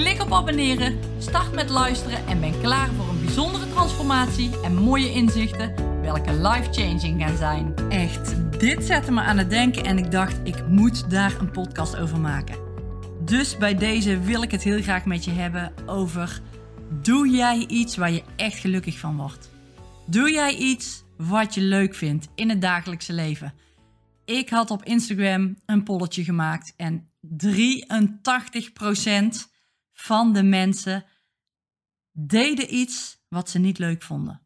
Klik 0.00 0.22
op 0.22 0.32
abonneren, 0.32 0.98
start 1.18 1.52
met 1.52 1.70
luisteren 1.70 2.26
en 2.26 2.40
ben 2.40 2.60
klaar 2.60 2.88
voor 2.88 3.08
een 3.08 3.24
bijzondere 3.24 3.68
transformatie 3.68 4.60
en 4.60 4.74
mooie 4.74 5.12
inzichten 5.12 5.74
welke 6.02 6.32
life-changing 6.32 7.22
gaan 7.22 7.36
zijn. 7.36 7.74
Echt, 7.88 8.34
dit 8.60 8.84
zette 8.84 9.12
me 9.12 9.20
aan 9.20 9.38
het 9.38 9.50
denken 9.50 9.84
en 9.84 9.98
ik 9.98 10.10
dacht, 10.10 10.40
ik 10.44 10.68
moet 10.68 11.10
daar 11.10 11.40
een 11.40 11.50
podcast 11.50 11.96
over 11.96 12.20
maken. 12.20 12.56
Dus 13.24 13.56
bij 13.56 13.74
deze 13.74 14.20
wil 14.20 14.42
ik 14.42 14.50
het 14.50 14.62
heel 14.62 14.82
graag 14.82 15.04
met 15.04 15.24
je 15.24 15.30
hebben 15.30 15.72
over: 15.86 16.40
doe 17.02 17.28
jij 17.28 17.66
iets 17.66 17.96
waar 17.96 18.12
je 18.12 18.22
echt 18.36 18.58
gelukkig 18.58 18.98
van 18.98 19.16
wordt? 19.16 19.50
Doe 20.06 20.30
jij 20.30 20.54
iets 20.54 21.04
wat 21.16 21.54
je 21.54 21.60
leuk 21.60 21.94
vindt 21.94 22.28
in 22.34 22.48
het 22.48 22.60
dagelijkse 22.60 23.12
leven? 23.12 23.54
Ik 24.24 24.48
had 24.48 24.70
op 24.70 24.84
Instagram 24.84 25.56
een 25.66 25.82
polletje 25.82 26.24
gemaakt 26.24 26.74
en 26.76 27.10
83% 27.22 29.48
van 30.00 30.32
de 30.32 30.42
mensen 30.42 31.04
deden 32.12 32.74
iets 32.74 33.24
wat 33.28 33.50
ze 33.50 33.58
niet 33.58 33.78
leuk 33.78 34.02
vonden. 34.02 34.42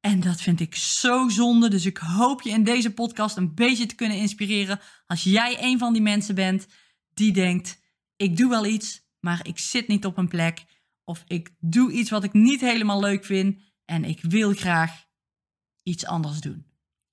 En 0.00 0.20
dat 0.20 0.40
vind 0.40 0.60
ik 0.60 0.74
zo 0.74 1.28
zonde. 1.28 1.68
Dus 1.68 1.86
ik 1.86 1.96
hoop 1.96 2.42
je 2.42 2.50
in 2.50 2.64
deze 2.64 2.94
podcast 2.94 3.36
een 3.36 3.54
beetje 3.54 3.86
te 3.86 3.94
kunnen 3.94 4.16
inspireren. 4.16 4.80
Als 5.06 5.22
jij 5.22 5.62
een 5.62 5.78
van 5.78 5.92
die 5.92 6.02
mensen 6.02 6.34
bent 6.34 6.66
die 7.14 7.32
denkt: 7.32 7.82
ik 8.16 8.36
doe 8.36 8.50
wel 8.50 8.66
iets, 8.66 9.02
maar 9.20 9.46
ik 9.46 9.58
zit 9.58 9.88
niet 9.88 10.04
op 10.06 10.16
een 10.16 10.28
plek. 10.28 10.64
Of 11.04 11.24
ik 11.26 11.54
doe 11.58 11.92
iets 11.92 12.10
wat 12.10 12.24
ik 12.24 12.32
niet 12.32 12.60
helemaal 12.60 13.00
leuk 13.00 13.24
vind 13.24 13.62
en 13.84 14.04
ik 14.04 14.22
wil 14.22 14.52
graag 14.52 15.04
iets 15.82 16.06
anders 16.06 16.40
doen. 16.40 16.65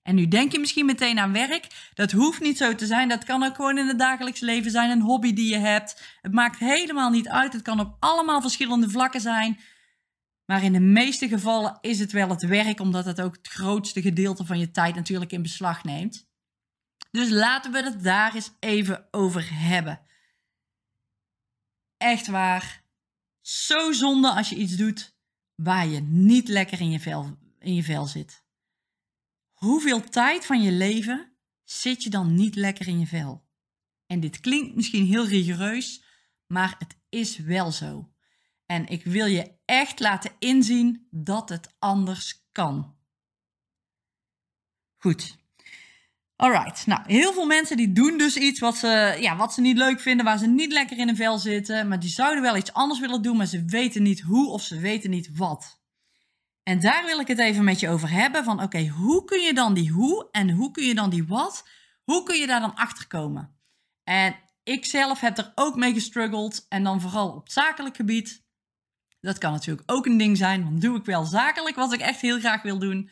En 0.03 0.15
nu 0.15 0.27
denk 0.27 0.51
je 0.51 0.59
misschien 0.59 0.85
meteen 0.85 1.19
aan 1.19 1.33
werk. 1.33 1.89
Dat 1.93 2.11
hoeft 2.11 2.41
niet 2.41 2.57
zo 2.57 2.75
te 2.75 2.85
zijn. 2.85 3.09
Dat 3.09 3.23
kan 3.23 3.43
ook 3.43 3.55
gewoon 3.55 3.77
in 3.77 3.87
het 3.87 3.99
dagelijks 3.99 4.39
leven 4.39 4.71
zijn. 4.71 4.89
Een 4.89 5.01
hobby 5.01 5.33
die 5.33 5.49
je 5.49 5.57
hebt. 5.57 6.17
Het 6.21 6.33
maakt 6.33 6.59
helemaal 6.59 7.09
niet 7.09 7.27
uit. 7.27 7.53
Het 7.53 7.61
kan 7.61 7.79
op 7.79 7.95
allemaal 7.99 8.41
verschillende 8.41 8.89
vlakken 8.89 9.21
zijn. 9.21 9.59
Maar 10.45 10.63
in 10.63 10.73
de 10.73 10.79
meeste 10.79 11.27
gevallen 11.27 11.77
is 11.81 11.99
het 11.99 12.11
wel 12.11 12.29
het 12.29 12.45
werk, 12.45 12.79
omdat 12.79 13.05
het 13.05 13.21
ook 13.21 13.35
het 13.35 13.47
grootste 13.47 14.01
gedeelte 14.01 14.45
van 14.45 14.59
je 14.59 14.71
tijd 14.71 14.95
natuurlijk 14.95 15.31
in 15.31 15.41
beslag 15.41 15.83
neemt. 15.83 16.27
Dus 17.11 17.29
laten 17.29 17.71
we 17.71 17.83
het 17.83 18.03
daar 18.03 18.35
eens 18.35 18.51
even 18.59 19.07
over 19.11 19.47
hebben. 19.51 20.01
Echt 21.97 22.27
waar. 22.27 22.83
Zo 23.41 23.91
zonde 23.91 24.31
als 24.31 24.49
je 24.49 24.55
iets 24.55 24.75
doet 24.75 25.15
waar 25.55 25.87
je 25.87 26.01
niet 26.01 26.47
lekker 26.47 26.79
in 26.79 26.91
je 26.91 26.99
vel, 26.99 27.37
in 27.59 27.75
je 27.75 27.83
vel 27.83 28.05
zit. 28.05 28.42
Hoeveel 29.63 30.01
tijd 30.01 30.45
van 30.45 30.61
je 30.61 30.71
leven 30.71 31.31
zit 31.63 32.03
je 32.03 32.09
dan 32.09 32.33
niet 32.33 32.55
lekker 32.55 32.87
in 32.87 32.99
je 32.99 33.07
vel? 33.07 33.45
En 34.05 34.19
dit 34.19 34.39
klinkt 34.39 34.75
misschien 34.75 35.05
heel 35.05 35.27
rigoureus, 35.27 36.03
maar 36.47 36.75
het 36.77 36.97
is 37.09 37.37
wel 37.37 37.71
zo. 37.71 38.11
En 38.65 38.87
ik 38.87 39.03
wil 39.03 39.25
je 39.25 39.51
echt 39.65 39.99
laten 39.99 40.31
inzien 40.39 41.07
dat 41.11 41.49
het 41.49 41.75
anders 41.79 42.47
kan. 42.51 42.95
Goed. 44.97 45.37
Alright. 46.35 46.85
Nou, 46.85 47.01
heel 47.05 47.33
veel 47.33 47.45
mensen 47.45 47.77
die 47.77 47.91
doen 47.91 48.17
dus 48.17 48.37
iets 48.37 48.59
wat 48.59 48.77
ze, 48.77 49.17
ja, 49.19 49.35
wat 49.35 49.53
ze 49.53 49.61
niet 49.61 49.77
leuk 49.77 49.99
vinden, 49.99 50.25
waar 50.25 50.37
ze 50.37 50.47
niet 50.47 50.71
lekker 50.71 50.97
in 50.97 51.09
een 51.09 51.15
vel 51.15 51.37
zitten, 51.37 51.87
maar 51.87 51.99
die 51.99 52.09
zouden 52.09 52.41
wel 52.41 52.57
iets 52.57 52.73
anders 52.73 52.99
willen 52.99 53.21
doen, 53.21 53.37
maar 53.37 53.47
ze 53.47 53.65
weten 53.65 54.03
niet 54.03 54.21
hoe 54.21 54.49
of 54.49 54.61
ze 54.61 54.79
weten 54.79 55.09
niet 55.09 55.29
wat. 55.37 55.82
En 56.63 56.79
daar 56.79 57.05
wil 57.05 57.19
ik 57.19 57.27
het 57.27 57.39
even 57.39 57.63
met 57.63 57.79
je 57.79 57.89
over 57.89 58.09
hebben. 58.09 58.43
Van 58.43 58.61
oké, 58.61 58.87
hoe 58.87 59.23
kun 59.25 59.41
je 59.41 59.53
dan 59.53 59.73
die 59.73 59.91
hoe 59.91 60.27
en 60.31 60.49
hoe 60.49 60.71
kun 60.71 60.85
je 60.85 60.95
dan 60.95 61.09
die 61.09 61.27
wat? 61.27 61.67
Hoe 62.03 62.23
kun 62.23 62.39
je 62.39 62.47
daar 62.47 62.59
dan 62.59 62.75
achter 62.75 63.07
komen? 63.07 63.57
En 64.03 64.35
ik 64.63 64.85
zelf 64.85 65.19
heb 65.19 65.37
er 65.37 65.51
ook 65.55 65.75
mee 65.75 65.93
gestruggeld. 65.93 66.65
En 66.69 66.83
dan 66.83 67.01
vooral 67.01 67.29
op 67.31 67.49
zakelijk 67.49 67.95
gebied. 67.95 68.43
Dat 69.21 69.37
kan 69.37 69.51
natuurlijk 69.51 69.91
ook 69.91 70.05
een 70.05 70.17
ding 70.17 70.37
zijn. 70.37 70.63
Want 70.63 70.81
doe 70.81 70.97
ik 70.97 71.05
wel 71.05 71.25
zakelijk 71.25 71.75
wat 71.75 71.93
ik 71.93 71.99
echt 71.99 72.21
heel 72.21 72.39
graag 72.39 72.61
wil 72.61 72.79
doen. 72.79 73.09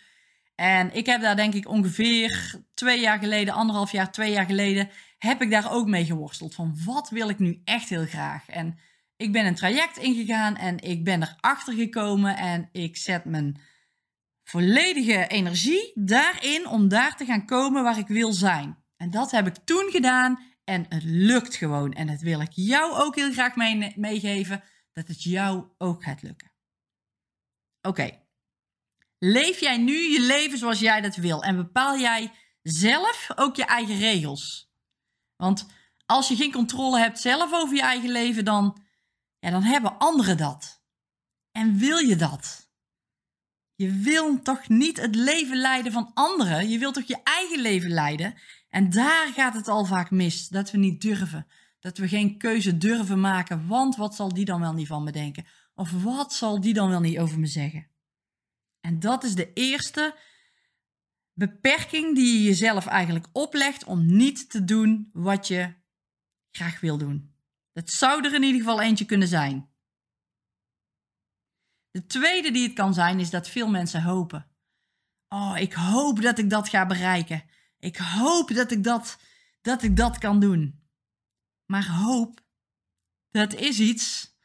En 0.56 0.94
ik 0.94 1.06
heb 1.06 1.22
daar 1.22 1.36
denk 1.36 1.54
ik 1.54 1.68
ongeveer 1.68 2.62
twee 2.74 3.00
jaar 3.00 3.20
geleden, 3.20 3.54
anderhalf 3.54 3.92
jaar, 3.92 4.12
twee 4.12 4.32
jaar 4.32 4.46
geleden, 4.46 4.90
heb 5.18 5.42
ik 5.42 5.52
daar 5.52 5.72
ook 5.72 5.88
mee 5.88 6.06
geworsteld. 6.06 6.56
Van 6.56 6.78
wat 6.86 7.10
wil 7.10 7.30
ik 7.30 7.40
nu 7.40 7.62
echt 7.64 7.90
heel 7.90 8.06
graag? 8.06 8.50
En 8.50 8.80
ik 9.22 9.32
ben 9.32 9.46
een 9.46 9.56
traject 9.56 9.98
ingegaan 9.98 10.56
en 10.56 10.80
ik 10.80 11.04
ben 11.04 11.22
erachter 11.22 11.74
gekomen 11.74 12.38
en 12.38 12.70
ik 12.72 12.98
zet 12.98 13.26
mijn 13.26 13.62
volledige 14.44 15.28
energie 15.28 15.92
daarin 15.96 16.68
om 16.68 16.88
daar 16.88 17.16
te 17.16 17.26
gaan 17.26 17.46
komen 17.46 17.84
waar 17.84 17.98
ik 17.98 18.08
wil 18.08 18.34
zijn. 18.34 18.78
En 18.98 19.12
dat 19.12 19.32
heb 19.32 19.48
ik 19.48 19.56
toen 19.66 19.90
gedaan 19.92 20.44
en 20.64 20.86
het 20.90 21.04
lukt 21.04 21.56
gewoon. 21.56 21.94
En 21.94 22.08
dat 22.08 22.22
wil 22.22 22.42
ik 22.42 22.52
jou 22.52 22.94
ook 22.94 23.16
heel 23.16 23.32
graag 23.32 23.56
meegeven, 23.96 24.64
dat 24.94 25.08
het 25.08 25.24
jou 25.24 25.66
ook 25.78 26.03
gaat 26.03 26.22
lukken. 26.22 26.52
Oké, 27.82 28.20
leef 29.18 29.59
jij 29.59 29.78
nu 29.78 29.94
je 29.94 30.22
leven 30.22 30.58
zoals 30.58 30.80
jij 30.80 31.02
dat 31.02 31.16
wil 31.16 31.44
en 31.44 31.56
bepaal 31.56 32.00
jij 32.00 32.32
zelf 32.62 33.28
ook 33.36 33.56
je 33.56 33.66
eigen 33.66 33.98
regels? 33.98 34.72
Want 35.36 35.68
als 36.06 36.28
je 36.28 36.36
geen 36.36 36.52
controle 36.52 37.00
hebt 37.00 37.20
zelf 37.20 37.53
over 37.53 37.76
je 37.76 37.82
eigen 37.82 38.09
leven, 38.09 38.46
dan 38.46 38.90
ja, 39.41 39.50
dan 39.50 39.63
hebben 39.63 39.97
anderen 39.97 40.38
dat. 40.38 40.84
En 41.52 41.78
wil 41.78 41.97
je 41.97 42.16
dat? 42.16 42.69
Je 43.75 43.91
wil 43.91 44.41
toch 44.41 44.69
niet 44.69 45.02
het 45.02 45.16
leven 45.16 45.57
leiden 45.57 45.91
van 45.91 46.12
anderen? 46.13 46.69
Je 46.69 46.78
wilt 46.78 46.94
toch 46.94 47.07
je 47.07 47.24
eigen 47.24 47.62
leven 47.62 47.90
leiden? 47.90 48.34
En 48.69 48.90
daar 48.90 49.28
gaat 49.34 49.53
het 49.53 49.68
al 49.68 49.85
vaak 49.85 50.12
mis, 50.12 50.47
dat 50.47 50.72
we 50.72 50.78
niet 50.78 51.02
durven. 51.02 51.47
Dat 51.79 51.97
we 51.97 52.07
geen 52.07 52.38
keuze 52.38 52.78
durven 52.78 53.19
maken, 53.19 53.68
want 53.68 53.96
wat 53.96 54.16
zal 54.16 54.34
die 54.34 54.46
dan 54.46 54.59
wel 54.59 54.74
niet 54.74 54.88
van 54.88 55.03
me 55.03 55.12
denken? 55.12 55.46
Of 55.75 55.91
wat 56.03 56.34
zal 56.34 56.62
die 56.62 56.73
dan 56.73 56.90
wel 56.90 57.00
niet 57.00 57.19
over 57.19 57.40
me 57.40 57.47
zeggen? 57.47 57.88
En 58.79 59.00
dat 59.00 59.23
is 59.23 59.35
de 59.35 59.53
eerste 59.53 60.16
beperking 61.34 62.16
die 62.16 62.38
je 62.38 62.44
jezelf 62.44 62.85
eigenlijk 62.85 63.28
oplegt 63.31 63.84
om 63.84 64.16
niet 64.16 64.50
te 64.50 64.63
doen 64.63 65.09
wat 65.13 65.47
je 65.47 65.73
graag 66.52 66.79
wil 66.79 66.97
doen. 66.97 67.31
Dat 67.81 67.92
zou 67.92 68.25
er 68.25 68.34
in 68.34 68.44
ieder 68.44 68.62
geval 68.62 68.81
eentje 68.81 69.06
kunnen 69.06 69.28
zijn. 69.28 69.69
De 71.92 72.06
tweede 72.06 72.52
die 72.52 72.64
het 72.64 72.74
kan 72.74 72.94
zijn 72.94 73.19
is 73.19 73.30
dat 73.30 73.50
veel 73.50 73.69
mensen 73.69 74.03
hopen. 74.03 74.52
Oh, 75.28 75.58
ik 75.58 75.74
hoop 75.74 76.22
dat 76.22 76.38
ik 76.38 76.50
dat 76.50 76.70
ga 76.70 76.86
bereiken. 76.86 77.44
Ik 77.80 77.97
hoop 77.97 78.53
dat 78.53 78.72
ik 78.72 78.84
dat, 78.84 79.18
dat, 79.62 79.84
ik 79.84 79.97
dat 79.97 80.18
kan 80.18 80.40
doen. 80.40 80.90
Maar 81.66 81.88
hoop, 81.88 82.41
dat 83.31 83.53
is 83.53 83.80
iets 83.80 84.36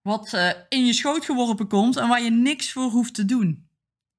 wat 0.00 0.32
uh, 0.32 0.50
in 0.68 0.86
je 0.86 0.92
schoot 0.92 1.24
geworpen 1.24 1.68
komt 1.68 1.96
en 1.96 2.08
waar 2.08 2.22
je 2.22 2.30
niks 2.30 2.72
voor 2.72 2.90
hoeft 2.90 3.14
te 3.14 3.24
doen. 3.24 3.70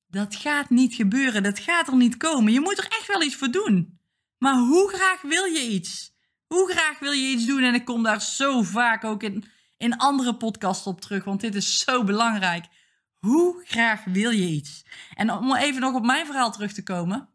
Dat 0.06 0.35
gaat 0.35 0.69
niet 0.69 0.94
gebeuren, 0.94 1.44
dat 1.44 1.59
gaat 1.59 1.88
er 1.88 1.96
niet 1.96 2.17
komen. 2.17 2.53
Je 2.53 2.59
moet 2.59 2.78
er 2.78 2.88
echt 2.88 3.07
wel 3.07 3.22
iets 3.22 3.35
voor 3.35 3.51
doen. 3.51 3.99
Maar 4.37 4.58
hoe 4.58 4.90
graag 4.90 5.22
wil 5.22 5.46
je 5.46 5.67
iets? 5.67 6.16
Hoe 6.47 6.72
graag 6.72 6.99
wil 6.99 7.11
je 7.11 7.28
iets 7.28 7.46
doen? 7.46 7.64
En 7.64 7.73
ik 7.73 7.85
kom 7.85 8.03
daar 8.03 8.22
zo 8.22 8.61
vaak 8.61 9.03
ook 9.03 9.23
in, 9.23 9.44
in 9.78 9.97
andere 9.97 10.35
podcasts 10.35 10.88
op 10.88 11.02
terug, 11.02 11.23
want 11.23 11.41
dit 11.41 11.55
is 11.55 11.78
zo 11.78 12.03
belangrijk. 12.03 12.66
Hoe 13.17 13.61
graag 13.66 14.03
wil 14.03 14.32
je 14.32 14.47
iets? 14.47 14.85
En 15.14 15.32
om 15.32 15.55
even 15.55 15.82
nog 15.82 15.94
op 15.94 16.05
mijn 16.05 16.26
verhaal 16.26 16.52
terug 16.52 16.73
te 16.73 16.84
komen. 16.84 17.29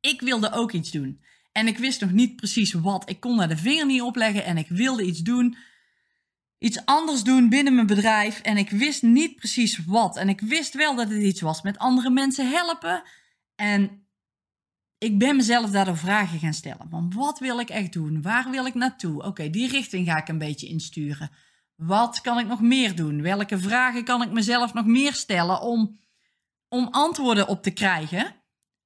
Ik 0.00 0.20
wilde 0.20 0.52
ook 0.52 0.72
iets 0.72 0.90
doen. 0.90 1.24
En 1.52 1.66
ik 1.66 1.78
wist 1.78 2.00
nog 2.00 2.10
niet 2.10 2.36
precies 2.36 2.72
wat. 2.72 3.10
Ik 3.10 3.20
kon 3.20 3.36
daar 3.36 3.48
de 3.48 3.56
vinger 3.56 3.86
niet 3.86 4.02
op 4.02 4.16
leggen 4.16 4.44
en 4.44 4.56
ik 4.56 4.68
wilde 4.68 5.02
iets 5.02 5.20
doen. 5.20 5.56
Iets 6.58 6.84
anders 6.84 7.22
doen 7.22 7.48
binnen 7.48 7.74
mijn 7.74 7.86
bedrijf. 7.86 8.40
En 8.40 8.56
ik 8.56 8.70
wist 8.70 9.02
niet 9.02 9.36
precies 9.36 9.84
wat. 9.86 10.16
En 10.16 10.28
ik 10.28 10.40
wist 10.40 10.74
wel 10.74 10.94
dat 10.94 11.08
het 11.08 11.22
iets 11.22 11.40
was 11.40 11.62
met 11.62 11.78
andere 11.78 12.10
mensen 12.10 12.50
helpen. 12.50 13.02
En 13.54 14.05
ik 14.98 15.18
ben 15.18 15.36
mezelf 15.36 15.70
daardoor 15.70 15.96
vragen 15.96 16.38
gaan 16.38 16.54
stellen. 16.54 16.86
Van 16.90 17.12
wat 17.14 17.38
wil 17.38 17.60
ik 17.60 17.68
echt 17.68 17.92
doen? 17.92 18.22
Waar 18.22 18.50
wil 18.50 18.66
ik 18.66 18.74
naartoe? 18.74 19.22
Oké, 19.22 19.50
die 19.50 19.68
richting 19.68 20.06
ga 20.06 20.16
ik 20.16 20.28
een 20.28 20.38
beetje 20.38 20.68
insturen. 20.68 21.30
Wat 21.74 22.20
kan 22.20 22.38
ik 22.38 22.46
nog 22.46 22.60
meer 22.60 22.96
doen? 22.96 23.22
Welke 23.22 23.58
vragen 23.58 24.04
kan 24.04 24.22
ik 24.22 24.30
mezelf 24.30 24.74
nog 24.74 24.86
meer 24.86 25.12
stellen 25.12 25.60
om, 25.60 25.98
om 26.68 26.88
antwoorden 26.90 27.48
op 27.48 27.62
te 27.62 27.70
krijgen? 27.70 28.34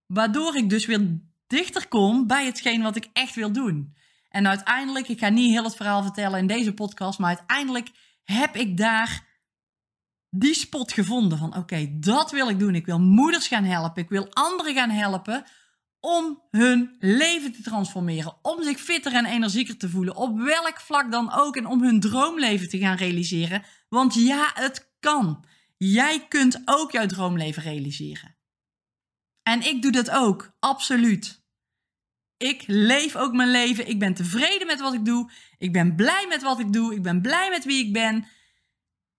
Waardoor 0.07 0.57
ik 0.57 0.71
dus 0.71 0.87
weer 0.87 1.21
dichter 1.47 1.89
kom 1.89 2.27
bij 2.27 2.45
hetgeen 2.45 2.83
wat 2.83 2.97
ik 2.97 3.09
echt 3.13 3.35
wil 3.35 3.53
doen. 3.53 3.97
En 4.29 4.47
uiteindelijk, 4.47 5.09
ik 5.09 5.19
ga 5.19 5.29
niet 5.29 5.51
heel 5.51 5.65
het 5.65 5.77
verhaal 5.77 6.03
vertellen 6.03 6.39
in 6.39 6.47
deze 6.47 6.75
podcast, 6.75 7.19
maar 7.19 7.37
uiteindelijk 7.37 7.91
heb 8.25 8.57
ik 8.57 8.77
daar 8.77 9.29
die 10.31 10.55
spot 10.55 10.93
gevonden 10.93 11.39
van 11.39 11.57
oké, 11.57 11.99
dat 11.99 12.31
wil 12.31 12.49
ik 12.49 12.59
doen. 12.59 12.75
Ik 12.75 12.87
wil 12.87 13.01
moeders 13.01 13.49
gaan 13.49 13.65
helpen. 13.65 14.03
Ik 14.03 14.09
wil 14.09 14.29
anderen 14.33 14.75
gaan 14.75 14.91
helpen 14.91 15.45
om 16.01 16.43
hun 16.51 16.97
leven 16.99 17.53
te 17.53 17.63
transformeren, 17.63 18.39
om 18.43 18.63
zich 18.63 18.81
fitter 18.81 19.15
en 19.15 19.25
energieker 19.25 19.77
te 19.77 19.89
voelen, 19.89 20.17
op 20.17 20.39
welk 20.39 20.81
vlak 20.81 21.11
dan 21.11 21.33
ook 21.33 21.57
en 21.57 21.67
om 21.67 21.83
hun 21.83 22.01
droomleven 22.01 22.69
te 22.69 22.79
gaan 22.79 22.97
realiseren. 22.97 23.63
Want 23.89 24.15
ja, 24.15 24.51
het 24.55 24.93
kan. 25.01 25.45
Jij 25.77 26.27
kunt 26.29 26.63
ook 26.65 26.91
jouw 26.91 27.07
droomleven 27.07 27.63
realiseren. 27.63 28.37
En 29.43 29.63
ik 29.63 29.83
doe 29.83 29.93
dat 29.93 30.11
ook, 30.11 30.53
absoluut. 30.59 31.43
Ik 32.37 32.65
leef 32.67 33.17
ook 33.17 33.33
mijn 33.33 33.51
leven. 33.51 33.89
Ik 33.89 33.99
ben 33.99 34.15
tevreden 34.15 34.67
met 34.67 34.81
wat 34.81 34.95
ik 34.95 35.05
doe. 35.05 35.31
Ik 35.59 35.73
ben 35.73 35.95
blij 35.95 36.27
met 36.29 36.43
wat 36.43 36.59
ik 36.59 36.73
doe. 36.73 36.95
Ik 36.95 37.03
ben 37.03 37.23
blij 37.23 37.51
met 37.51 37.65
wie 37.65 37.87
ik 37.87 37.93
ben. 37.93 38.27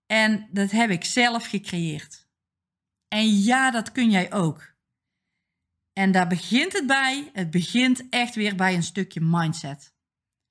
En 0.05 0.47
dat 0.51 0.71
heb 0.71 0.89
ik 0.89 1.03
zelf 1.03 1.47
gecreëerd. 1.47 2.27
En 3.07 3.39
ja, 3.39 3.71
dat 3.71 3.91
kun 3.91 4.09
jij 4.09 4.33
ook. 4.33 4.70
En 6.01 6.11
daar 6.11 6.27
begint 6.27 6.73
het 6.73 6.87
bij. 6.87 7.29
Het 7.33 7.51
begint 7.51 8.09
echt 8.09 8.35
weer 8.35 8.55
bij 8.55 8.75
een 8.75 8.83
stukje 8.83 9.21
mindset. 9.21 9.93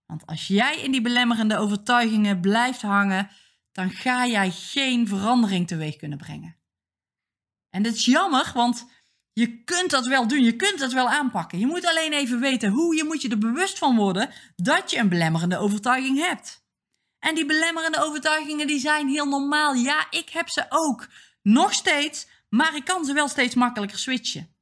Want 0.06 0.26
als 0.26 0.46
jij 0.46 0.80
in 0.80 0.90
die 0.90 1.00
belemmerende 1.00 1.56
overtuigingen 1.56 2.40
blijft 2.40 2.82
hangen, 2.82 3.30
dan 3.72 3.90
ga 3.90 4.26
jij 4.26 4.50
geen 4.50 5.08
verandering 5.08 5.66
teweeg 5.66 5.96
kunnen 5.96 6.18
brengen. 6.18 6.56
En 7.70 7.82
dat 7.82 7.94
is 7.94 8.04
jammer, 8.04 8.50
want 8.54 8.90
je 9.32 9.64
kunt 9.64 9.90
dat 9.90 10.06
wel 10.06 10.26
doen, 10.26 10.44
je 10.44 10.56
kunt 10.56 10.78
dat 10.78 10.92
wel 10.92 11.08
aanpakken. 11.08 11.58
Je 11.58 11.66
moet 11.66 11.86
alleen 11.86 12.12
even 12.12 12.40
weten 12.40 12.70
hoe, 12.70 12.96
je 12.96 13.04
moet 13.04 13.22
je 13.22 13.28
er 13.28 13.38
bewust 13.38 13.78
van 13.78 13.96
worden 13.96 14.30
dat 14.56 14.90
je 14.90 14.98
een 14.98 15.08
belemmerende 15.08 15.58
overtuiging 15.58 16.18
hebt. 16.18 16.64
En 17.18 17.34
die 17.34 17.46
belemmerende 17.46 18.02
overtuigingen 18.02 18.66
die 18.66 18.80
zijn 18.80 19.08
heel 19.08 19.26
normaal. 19.26 19.74
Ja, 19.74 20.06
ik 20.10 20.28
heb 20.28 20.48
ze 20.48 20.66
ook. 20.68 21.08
Nog 21.42 21.72
steeds, 21.72 22.26
maar 22.48 22.76
ik 22.76 22.84
kan 22.84 23.04
ze 23.04 23.12
wel 23.12 23.28
steeds 23.28 23.54
makkelijker 23.54 23.98
switchen. 23.98 24.58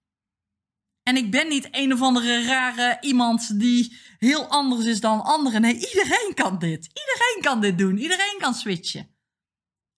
En 1.09 1.17
ik 1.17 1.31
ben 1.31 1.49
niet 1.49 1.69
een 1.71 1.93
of 1.93 2.03
andere 2.03 2.45
rare 2.45 2.97
iemand 3.01 3.61
die 3.61 3.99
heel 4.19 4.47
anders 4.47 4.85
is 4.85 5.01
dan 5.01 5.25
anderen. 5.25 5.61
Nee, 5.61 5.75
iedereen 5.75 6.33
kan 6.35 6.59
dit. 6.59 6.87
Iedereen 6.87 7.39
kan 7.41 7.61
dit 7.61 7.79
doen. 7.79 7.99
Iedereen 7.99 8.37
kan 8.39 8.55
switchen. 8.55 9.17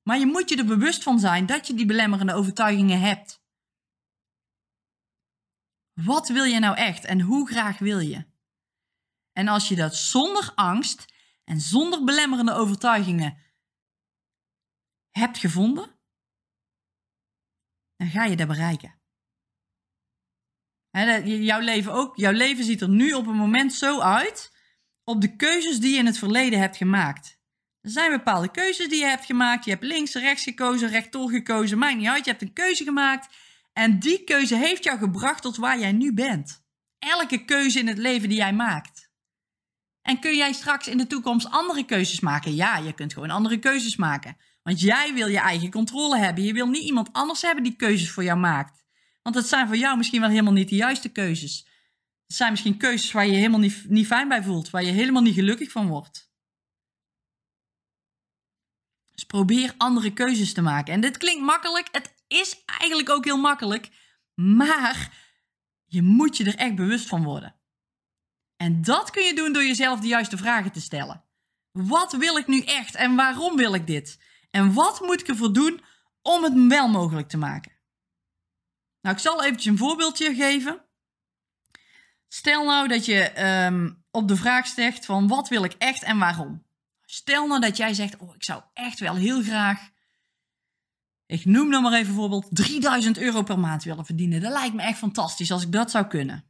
Maar 0.02 0.18
je 0.18 0.26
moet 0.26 0.48
je 0.48 0.56
er 0.56 0.64
bewust 0.64 1.02
van 1.02 1.18
zijn 1.18 1.46
dat 1.46 1.66
je 1.66 1.74
die 1.74 1.86
belemmerende 1.86 2.32
overtuigingen 2.34 3.00
hebt. 3.00 3.42
Wat 5.92 6.28
wil 6.28 6.44
je 6.44 6.58
nou 6.58 6.76
echt 6.76 7.04
en 7.04 7.20
hoe 7.20 7.48
graag 7.48 7.78
wil 7.78 7.98
je? 7.98 8.24
En 9.32 9.48
als 9.48 9.68
je 9.68 9.76
dat 9.76 9.96
zonder 9.96 10.52
angst 10.54 11.04
en 11.44 11.60
zonder 11.60 12.04
belemmerende 12.04 12.52
overtuigingen 12.52 13.38
hebt 15.10 15.38
gevonden, 15.38 16.00
dan 17.96 18.08
ga 18.08 18.24
je 18.24 18.36
dat 18.36 18.48
bereiken. 18.48 18.99
Jouw 21.24 21.60
leven 21.60 21.92
ook. 21.92 22.16
Jouw 22.16 22.32
leven 22.32 22.64
ziet 22.64 22.80
er 22.80 22.88
nu 22.88 23.12
op 23.12 23.26
een 23.26 23.36
moment 23.36 23.72
zo 23.72 24.00
uit 24.00 24.58
op 25.04 25.20
de 25.20 25.36
keuzes 25.36 25.80
die 25.80 25.92
je 25.92 25.98
in 25.98 26.06
het 26.06 26.18
verleden 26.18 26.58
hebt 26.58 26.76
gemaakt. 26.76 27.38
Er 27.80 27.90
zijn 27.90 28.10
bepaalde 28.10 28.50
keuzes 28.50 28.88
die 28.88 28.98
je 28.98 29.04
hebt 29.06 29.24
gemaakt. 29.24 29.64
Je 29.64 29.70
hebt 29.70 29.84
links, 29.84 30.14
rechts 30.14 30.42
gekozen, 30.42 30.88
rechtdoor 30.88 31.30
gekozen. 31.30 31.78
Maakt 31.78 31.96
niet 31.96 32.08
uit. 32.08 32.24
Je 32.24 32.30
hebt 32.30 32.42
een 32.42 32.52
keuze 32.52 32.84
gemaakt. 32.84 33.28
En 33.72 33.98
die 33.98 34.24
keuze 34.24 34.56
heeft 34.56 34.84
jou 34.84 34.98
gebracht 34.98 35.42
tot 35.42 35.56
waar 35.56 35.78
jij 35.78 35.92
nu 35.92 36.14
bent. 36.14 36.64
Elke 36.98 37.44
keuze 37.44 37.78
in 37.78 37.86
het 37.86 37.98
leven 37.98 38.28
die 38.28 38.38
jij 38.38 38.52
maakt. 38.52 39.10
En 40.02 40.20
kun 40.20 40.36
jij 40.36 40.52
straks 40.52 40.88
in 40.88 40.98
de 40.98 41.06
toekomst 41.06 41.50
andere 41.50 41.84
keuzes 41.84 42.20
maken? 42.20 42.54
Ja, 42.54 42.76
je 42.76 42.92
kunt 42.92 43.12
gewoon 43.12 43.30
andere 43.30 43.58
keuzes 43.58 43.96
maken. 43.96 44.36
Want 44.62 44.80
jij 44.80 45.14
wil 45.14 45.26
je 45.26 45.38
eigen 45.38 45.70
controle 45.70 46.18
hebben. 46.18 46.44
Je 46.44 46.52
wil 46.52 46.66
niet 46.66 46.82
iemand 46.82 47.12
anders 47.12 47.42
hebben 47.42 47.64
die 47.64 47.76
keuzes 47.76 48.10
voor 48.10 48.24
jou 48.24 48.38
maakt. 48.38 48.79
Want 49.22 49.34
het 49.34 49.46
zijn 49.46 49.66
voor 49.66 49.76
jou 49.76 49.96
misschien 49.96 50.20
wel 50.20 50.30
helemaal 50.30 50.52
niet 50.52 50.68
de 50.68 50.76
juiste 50.76 51.08
keuzes. 51.08 51.68
Het 52.26 52.36
zijn 52.36 52.50
misschien 52.50 52.76
keuzes 52.76 53.12
waar 53.12 53.26
je 53.26 53.32
helemaal 53.32 53.60
niet, 53.60 53.84
niet 53.88 54.06
fijn 54.06 54.28
bij 54.28 54.42
voelt. 54.42 54.70
Waar 54.70 54.84
je 54.84 54.92
helemaal 54.92 55.22
niet 55.22 55.34
gelukkig 55.34 55.70
van 55.70 55.88
wordt. 55.88 56.32
Dus 59.12 59.24
probeer 59.24 59.74
andere 59.76 60.12
keuzes 60.12 60.52
te 60.52 60.62
maken. 60.62 60.94
En 60.94 61.00
dit 61.00 61.16
klinkt 61.16 61.44
makkelijk. 61.44 61.88
Het 61.92 62.14
is 62.26 62.62
eigenlijk 62.64 63.10
ook 63.10 63.24
heel 63.24 63.38
makkelijk. 63.38 63.88
Maar 64.34 65.18
je 65.86 66.02
moet 66.02 66.36
je 66.36 66.44
er 66.44 66.56
echt 66.56 66.74
bewust 66.74 67.06
van 67.06 67.22
worden. 67.22 67.54
En 68.56 68.82
dat 68.82 69.10
kun 69.10 69.22
je 69.22 69.34
doen 69.34 69.52
door 69.52 69.64
jezelf 69.64 70.00
de 70.00 70.06
juiste 70.06 70.36
vragen 70.36 70.72
te 70.72 70.80
stellen. 70.80 71.24
Wat 71.70 72.12
wil 72.12 72.36
ik 72.36 72.46
nu 72.46 72.60
echt 72.60 72.94
en 72.94 73.16
waarom 73.16 73.56
wil 73.56 73.74
ik 73.74 73.86
dit? 73.86 74.20
En 74.50 74.72
wat 74.72 75.00
moet 75.00 75.20
ik 75.20 75.28
ervoor 75.28 75.52
doen 75.52 75.84
om 76.22 76.42
het 76.42 76.66
wel 76.68 76.88
mogelijk 76.88 77.28
te 77.28 77.36
maken? 77.36 77.72
Nou, 79.00 79.14
ik 79.14 79.22
zal 79.22 79.42
eventjes 79.42 79.72
een 79.72 79.78
voorbeeldje 79.78 80.34
geven. 80.34 80.84
Stel 82.28 82.64
nou 82.64 82.88
dat 82.88 83.04
je 83.04 83.44
um, 83.66 84.04
op 84.10 84.28
de 84.28 84.36
vraag 84.36 84.66
stelt 84.66 85.04
van 85.04 85.28
wat 85.28 85.48
wil 85.48 85.64
ik 85.64 85.72
echt 85.72 86.02
en 86.02 86.18
waarom? 86.18 86.64
Stel 87.04 87.46
nou 87.46 87.60
dat 87.60 87.76
jij 87.76 87.94
zegt, 87.94 88.16
oh, 88.16 88.34
ik 88.34 88.44
zou 88.44 88.62
echt 88.74 88.98
wel 88.98 89.14
heel 89.14 89.42
graag, 89.42 89.90
ik 91.30 91.44
noem 91.44 91.68
nou 91.68 91.82
maar 91.82 91.92
even 91.92 92.06
bijvoorbeeld 92.06 92.48
3000 92.50 93.18
euro 93.18 93.42
per 93.42 93.58
maand 93.58 93.84
willen 93.84 94.04
verdienen. 94.04 94.40
Dat 94.40 94.52
lijkt 94.52 94.74
me 94.74 94.82
echt 94.82 94.98
fantastisch 94.98 95.52
als 95.52 95.62
ik 95.62 95.72
dat 95.72 95.90
zou 95.90 96.06
kunnen. 96.06 96.44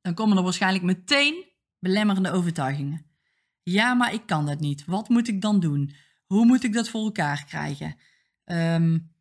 Dan 0.00 0.14
komen 0.14 0.36
er 0.36 0.42
waarschijnlijk 0.42 0.84
meteen 0.84 1.44
belemmerende 1.78 2.30
overtuigingen. 2.30 3.06
Ja, 3.62 3.94
maar 3.94 4.12
ik 4.12 4.26
kan 4.26 4.46
dat 4.46 4.60
niet. 4.60 4.84
Wat 4.84 5.08
moet 5.08 5.28
ik 5.28 5.40
dan 5.40 5.60
doen? 5.60 5.94
Hoe 6.26 6.44
moet 6.44 6.64
ik 6.64 6.72
dat 6.72 6.88
voor 6.88 7.04
elkaar 7.04 7.44
krijgen? 7.44 7.96
Um, 8.44 9.14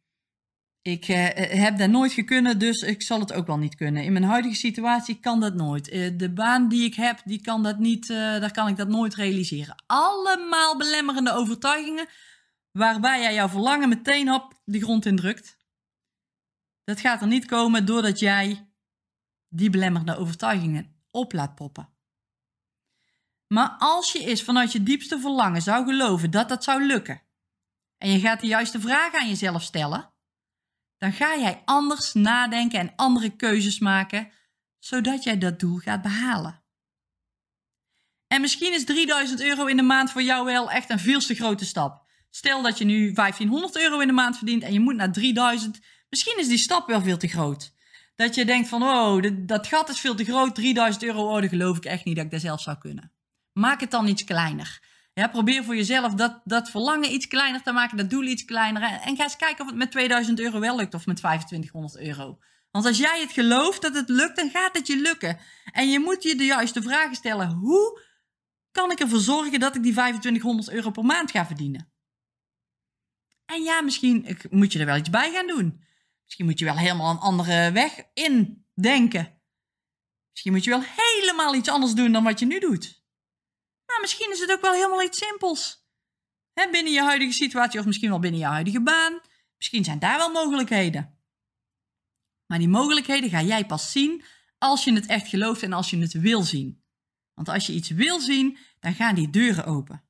ik 0.81 1.07
uh, 1.07 1.27
heb 1.35 1.77
dat 1.77 1.89
nooit 1.89 2.11
gekunnen, 2.11 2.59
dus 2.59 2.81
ik 2.81 3.01
zal 3.01 3.19
het 3.19 3.33
ook 3.33 3.47
wel 3.47 3.57
niet 3.57 3.75
kunnen. 3.75 4.03
In 4.03 4.11
mijn 4.11 4.23
huidige 4.23 4.55
situatie 4.55 5.19
kan 5.19 5.39
dat 5.39 5.53
nooit. 5.53 5.93
Uh, 5.93 6.17
de 6.17 6.33
baan 6.33 6.67
die 6.67 6.85
ik 6.85 6.95
heb, 6.95 7.21
die 7.25 7.41
kan 7.41 7.63
dat 7.63 7.79
niet, 7.79 8.07
daar 8.07 8.51
kan 8.51 8.67
ik 8.67 8.77
dat 8.77 8.87
nooit 8.87 9.15
realiseren. 9.15 9.83
Allemaal 9.85 10.77
belemmerende 10.77 11.33
overtuigingen 11.33 12.07
waarbij 12.71 13.21
jij 13.21 13.33
jouw 13.33 13.49
verlangen 13.49 13.89
meteen 13.89 14.31
op 14.31 14.61
de 14.63 14.79
grond 14.79 15.05
indrukt. 15.05 15.57
Dat 16.83 16.99
gaat 16.99 17.21
er 17.21 17.27
niet 17.27 17.45
komen 17.45 17.85
doordat 17.85 18.19
jij 18.19 18.71
die 19.47 19.69
belemmerende 19.69 20.15
overtuigingen 20.15 21.01
op 21.11 21.33
laat 21.33 21.55
poppen. 21.55 21.89
Maar 23.47 23.75
als 23.79 24.11
je 24.11 24.25
eens 24.25 24.43
vanuit 24.43 24.71
je 24.71 24.83
diepste 24.83 25.19
verlangen 25.19 25.61
zou 25.61 25.85
geloven 25.85 26.31
dat 26.31 26.49
dat 26.49 26.63
zou 26.63 26.85
lukken, 26.85 27.21
en 27.97 28.09
je 28.11 28.19
gaat 28.19 28.39
de 28.39 28.47
juiste 28.47 28.79
vragen 28.79 29.19
aan 29.19 29.27
jezelf 29.27 29.63
stellen, 29.63 30.10
dan 31.01 31.13
ga 31.13 31.37
jij 31.37 31.61
anders 31.65 32.13
nadenken 32.13 32.79
en 32.79 32.93
andere 32.95 33.35
keuzes 33.35 33.79
maken, 33.79 34.31
zodat 34.79 35.23
jij 35.23 35.37
dat 35.37 35.59
doel 35.59 35.77
gaat 35.77 36.01
behalen. 36.01 36.63
En 38.27 38.41
misschien 38.41 38.73
is 38.73 38.85
3000 38.85 39.41
euro 39.41 39.65
in 39.65 39.75
de 39.77 39.83
maand 39.83 40.11
voor 40.11 40.21
jou 40.21 40.45
wel 40.45 40.71
echt 40.71 40.89
een 40.89 40.99
veel 40.99 41.19
te 41.19 41.35
grote 41.35 41.65
stap. 41.65 42.05
Stel 42.29 42.61
dat 42.61 42.77
je 42.77 42.85
nu 42.85 43.13
1500 43.13 43.77
euro 43.77 43.99
in 43.99 44.07
de 44.07 44.13
maand 44.13 44.37
verdient 44.37 44.63
en 44.63 44.73
je 44.73 44.79
moet 44.79 44.95
naar 44.95 45.11
3000. 45.11 45.79
Misschien 46.09 46.39
is 46.39 46.47
die 46.47 46.57
stap 46.57 46.87
wel 46.87 47.01
veel 47.01 47.17
te 47.17 47.27
groot. 47.27 47.73
Dat 48.15 48.35
je 48.35 48.45
denkt 48.45 48.67
van, 48.67 48.83
oh, 48.83 49.23
dat 49.45 49.67
gat 49.67 49.89
is 49.89 49.99
veel 49.99 50.15
te 50.15 50.23
groot, 50.23 50.55
3000 50.55 51.03
euro, 51.03 51.35
oh, 51.35 51.41
dat 51.41 51.49
geloof 51.49 51.77
ik 51.77 51.85
echt 51.85 52.05
niet 52.05 52.15
dat 52.15 52.25
ik 52.25 52.31
dat 52.31 52.41
zelf 52.41 52.61
zou 52.61 52.77
kunnen. 52.77 53.11
Maak 53.53 53.79
het 53.79 53.91
dan 53.91 54.07
iets 54.07 54.23
kleiner. 54.23 54.81
Ja, 55.21 55.27
probeer 55.27 55.63
voor 55.63 55.75
jezelf 55.75 56.13
dat, 56.13 56.41
dat 56.43 56.69
verlangen 56.69 57.13
iets 57.13 57.27
kleiner 57.27 57.61
te 57.61 57.71
maken, 57.71 57.97
dat 57.97 58.09
doel 58.09 58.23
iets 58.23 58.45
kleiner. 58.45 58.83
En 58.83 59.15
ga 59.15 59.23
eens 59.23 59.35
kijken 59.35 59.61
of 59.63 59.69
het 59.69 59.77
met 59.77 59.91
2000 59.91 60.39
euro 60.39 60.59
wel 60.59 60.75
lukt 60.75 60.93
of 60.93 61.05
met 61.05 61.15
2500 61.15 61.97
euro. 61.97 62.39
Want 62.71 62.85
als 62.85 62.97
jij 62.97 63.21
het 63.21 63.31
gelooft 63.31 63.81
dat 63.81 63.95
het 63.95 64.09
lukt, 64.09 64.35
dan 64.35 64.49
gaat 64.49 64.77
het 64.77 64.87
je 64.87 64.97
lukken. 64.97 65.39
En 65.71 65.89
je 65.89 65.99
moet 65.99 66.23
je 66.23 66.35
de 66.35 66.45
juiste 66.45 66.81
vragen 66.81 67.15
stellen. 67.15 67.49
Hoe 67.49 68.01
kan 68.71 68.91
ik 68.91 68.99
ervoor 68.99 69.19
zorgen 69.19 69.59
dat 69.59 69.75
ik 69.75 69.83
die 69.83 69.91
2500 69.91 70.69
euro 70.69 70.91
per 70.91 71.05
maand 71.05 71.31
ga 71.31 71.45
verdienen? 71.45 71.91
En 73.45 73.63
ja, 73.63 73.81
misschien 73.81 74.37
moet 74.49 74.73
je 74.73 74.79
er 74.79 74.85
wel 74.85 74.97
iets 74.97 75.09
bij 75.09 75.31
gaan 75.31 75.47
doen. 75.47 75.83
Misschien 76.23 76.45
moet 76.45 76.59
je 76.59 76.65
wel 76.65 76.77
helemaal 76.77 77.11
een 77.11 77.17
andere 77.17 77.71
weg 77.71 78.03
indenken. 78.13 79.41
Misschien 80.31 80.51
moet 80.51 80.63
je 80.63 80.69
wel 80.69 80.83
helemaal 80.83 81.55
iets 81.55 81.69
anders 81.69 81.93
doen 81.93 82.11
dan 82.11 82.23
wat 82.23 82.39
je 82.39 82.45
nu 82.45 82.59
doet. 82.59 83.00
Misschien 84.01 84.31
is 84.31 84.39
het 84.39 84.51
ook 84.51 84.61
wel 84.61 84.73
helemaal 84.73 85.03
iets 85.03 85.17
simpels. 85.17 85.85
binnen 86.53 86.91
je 86.91 87.01
huidige 87.01 87.31
situatie 87.31 87.79
of 87.79 87.85
misschien 87.85 88.09
wel 88.09 88.19
binnen 88.19 88.39
je 88.39 88.45
huidige 88.45 88.81
baan. 88.81 89.21
Misschien 89.57 89.83
zijn 89.83 89.99
daar 89.99 90.17
wel 90.17 90.31
mogelijkheden. 90.31 91.19
Maar 92.45 92.59
die 92.59 92.67
mogelijkheden 92.67 93.29
ga 93.29 93.41
jij 93.41 93.65
pas 93.65 93.91
zien 93.91 94.23
als 94.57 94.83
je 94.83 94.93
het 94.93 95.05
echt 95.05 95.27
gelooft 95.27 95.63
en 95.63 95.73
als 95.73 95.89
je 95.89 95.97
het 95.97 96.13
wil 96.13 96.43
zien. 96.43 96.83
Want 97.33 97.49
als 97.49 97.67
je 97.67 97.73
iets 97.73 97.89
wil 97.89 98.19
zien, 98.19 98.57
dan 98.79 98.93
gaan 98.93 99.15
die 99.15 99.29
deuren 99.29 99.65
open. 99.65 100.03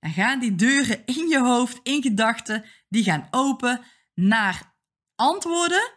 Dan 0.00 0.10
gaan 0.10 0.40
die 0.40 0.54
deuren 0.54 1.06
in 1.06 1.28
je 1.28 1.38
hoofd, 1.38 1.80
in 1.82 2.02
gedachten, 2.02 2.64
die 2.88 3.04
gaan 3.04 3.28
open 3.30 3.84
naar 4.14 4.74
antwoorden 5.14 5.92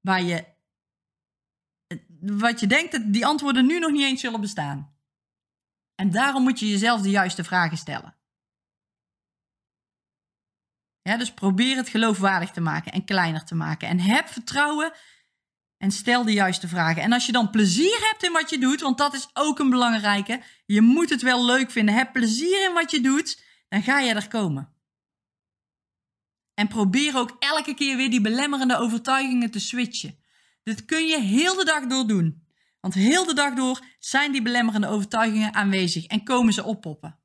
waar 0.00 0.22
je, 0.22 0.44
wat 2.20 2.60
je 2.60 2.66
denkt 2.66 2.92
dat 2.92 3.12
die 3.12 3.26
antwoorden 3.26 3.66
nu 3.66 3.78
nog 3.78 3.90
niet 3.90 4.02
eens 4.02 4.20
zullen 4.20 4.40
bestaan. 4.40 4.91
En 6.02 6.10
daarom 6.10 6.42
moet 6.42 6.58
je 6.58 6.68
jezelf 6.68 7.00
de 7.00 7.10
juiste 7.10 7.44
vragen 7.44 7.76
stellen. 7.76 8.16
Dus 11.02 11.34
probeer 11.34 11.76
het 11.76 11.88
geloofwaardig 11.88 12.50
te 12.50 12.60
maken 12.60 12.92
en 12.92 13.04
kleiner 13.04 13.44
te 13.44 13.54
maken. 13.54 13.88
En 13.88 14.00
heb 14.00 14.28
vertrouwen 14.28 14.92
en 15.76 15.90
stel 15.90 16.24
de 16.24 16.32
juiste 16.32 16.68
vragen. 16.68 17.02
En 17.02 17.12
als 17.12 17.26
je 17.26 17.32
dan 17.32 17.50
plezier 17.50 18.08
hebt 18.10 18.24
in 18.24 18.32
wat 18.32 18.50
je 18.50 18.58
doet, 18.58 18.80
want 18.80 18.98
dat 18.98 19.14
is 19.14 19.28
ook 19.32 19.58
een 19.58 19.70
belangrijke. 19.70 20.42
Je 20.66 20.80
moet 20.80 21.10
het 21.10 21.22
wel 21.22 21.44
leuk 21.44 21.70
vinden. 21.70 21.94
Heb 21.94 22.12
plezier 22.12 22.68
in 22.68 22.74
wat 22.74 22.90
je 22.90 23.00
doet, 23.00 23.44
dan 23.68 23.82
ga 23.82 24.00
je 24.00 24.14
er 24.14 24.28
komen. 24.28 24.74
En 26.54 26.68
probeer 26.68 27.16
ook 27.16 27.36
elke 27.38 27.74
keer 27.74 27.96
weer 27.96 28.10
die 28.10 28.20
belemmerende 28.20 28.76
overtuigingen 28.76 29.50
te 29.50 29.60
switchen. 29.60 30.18
Dit 30.62 30.84
kun 30.84 31.06
je 31.06 31.20
heel 31.20 31.54
de 31.54 31.64
dag 31.64 31.86
door 31.86 32.06
doen. 32.06 32.41
Want 32.82 32.94
heel 32.94 33.24
de 33.24 33.34
dag 33.34 33.54
door 33.54 33.84
zijn 33.98 34.32
die 34.32 34.42
belemmerende 34.42 34.86
overtuigingen 34.86 35.54
aanwezig 35.54 36.06
en 36.06 36.24
komen 36.24 36.52
ze 36.52 36.64
oppoppen. 36.64 37.20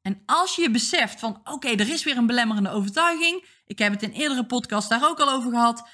En 0.00 0.22
als 0.26 0.56
je 0.56 0.70
beseft 0.70 1.18
van 1.18 1.40
oké, 1.44 1.68
er 1.68 1.88
is 1.88 2.04
weer 2.04 2.16
een 2.16 2.26
belemmerende 2.26 2.70
overtuiging. 2.70 3.62
Ik 3.64 3.78
heb 3.78 3.92
het 3.92 4.02
in 4.02 4.10
eerdere 4.10 4.46
podcast 4.46 4.88
daar 4.88 5.08
ook 5.08 5.20
al 5.20 5.30
over 5.30 5.50
gehad. 5.50 5.88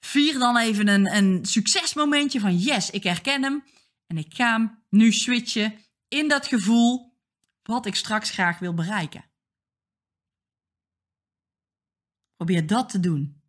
Vier 0.00 0.38
dan 0.38 0.56
even 0.56 0.88
een, 0.88 1.16
een 1.16 1.44
succesmomentje 1.44 2.40
van 2.40 2.56
yes, 2.56 2.90
ik 2.90 3.02
herken 3.02 3.42
hem. 3.42 3.64
En 4.06 4.16
ik 4.16 4.34
ga 4.34 4.52
hem 4.52 4.84
nu 4.88 5.12
switchen 5.12 5.78
in 6.08 6.28
dat 6.28 6.46
gevoel 6.46 7.18
wat 7.62 7.86
ik 7.86 7.94
straks 7.94 8.30
graag 8.30 8.58
wil 8.58 8.74
bereiken. 8.74 9.30
Probeer 12.36 12.66
dat 12.66 12.88
te 12.88 13.00
doen. 13.00 13.42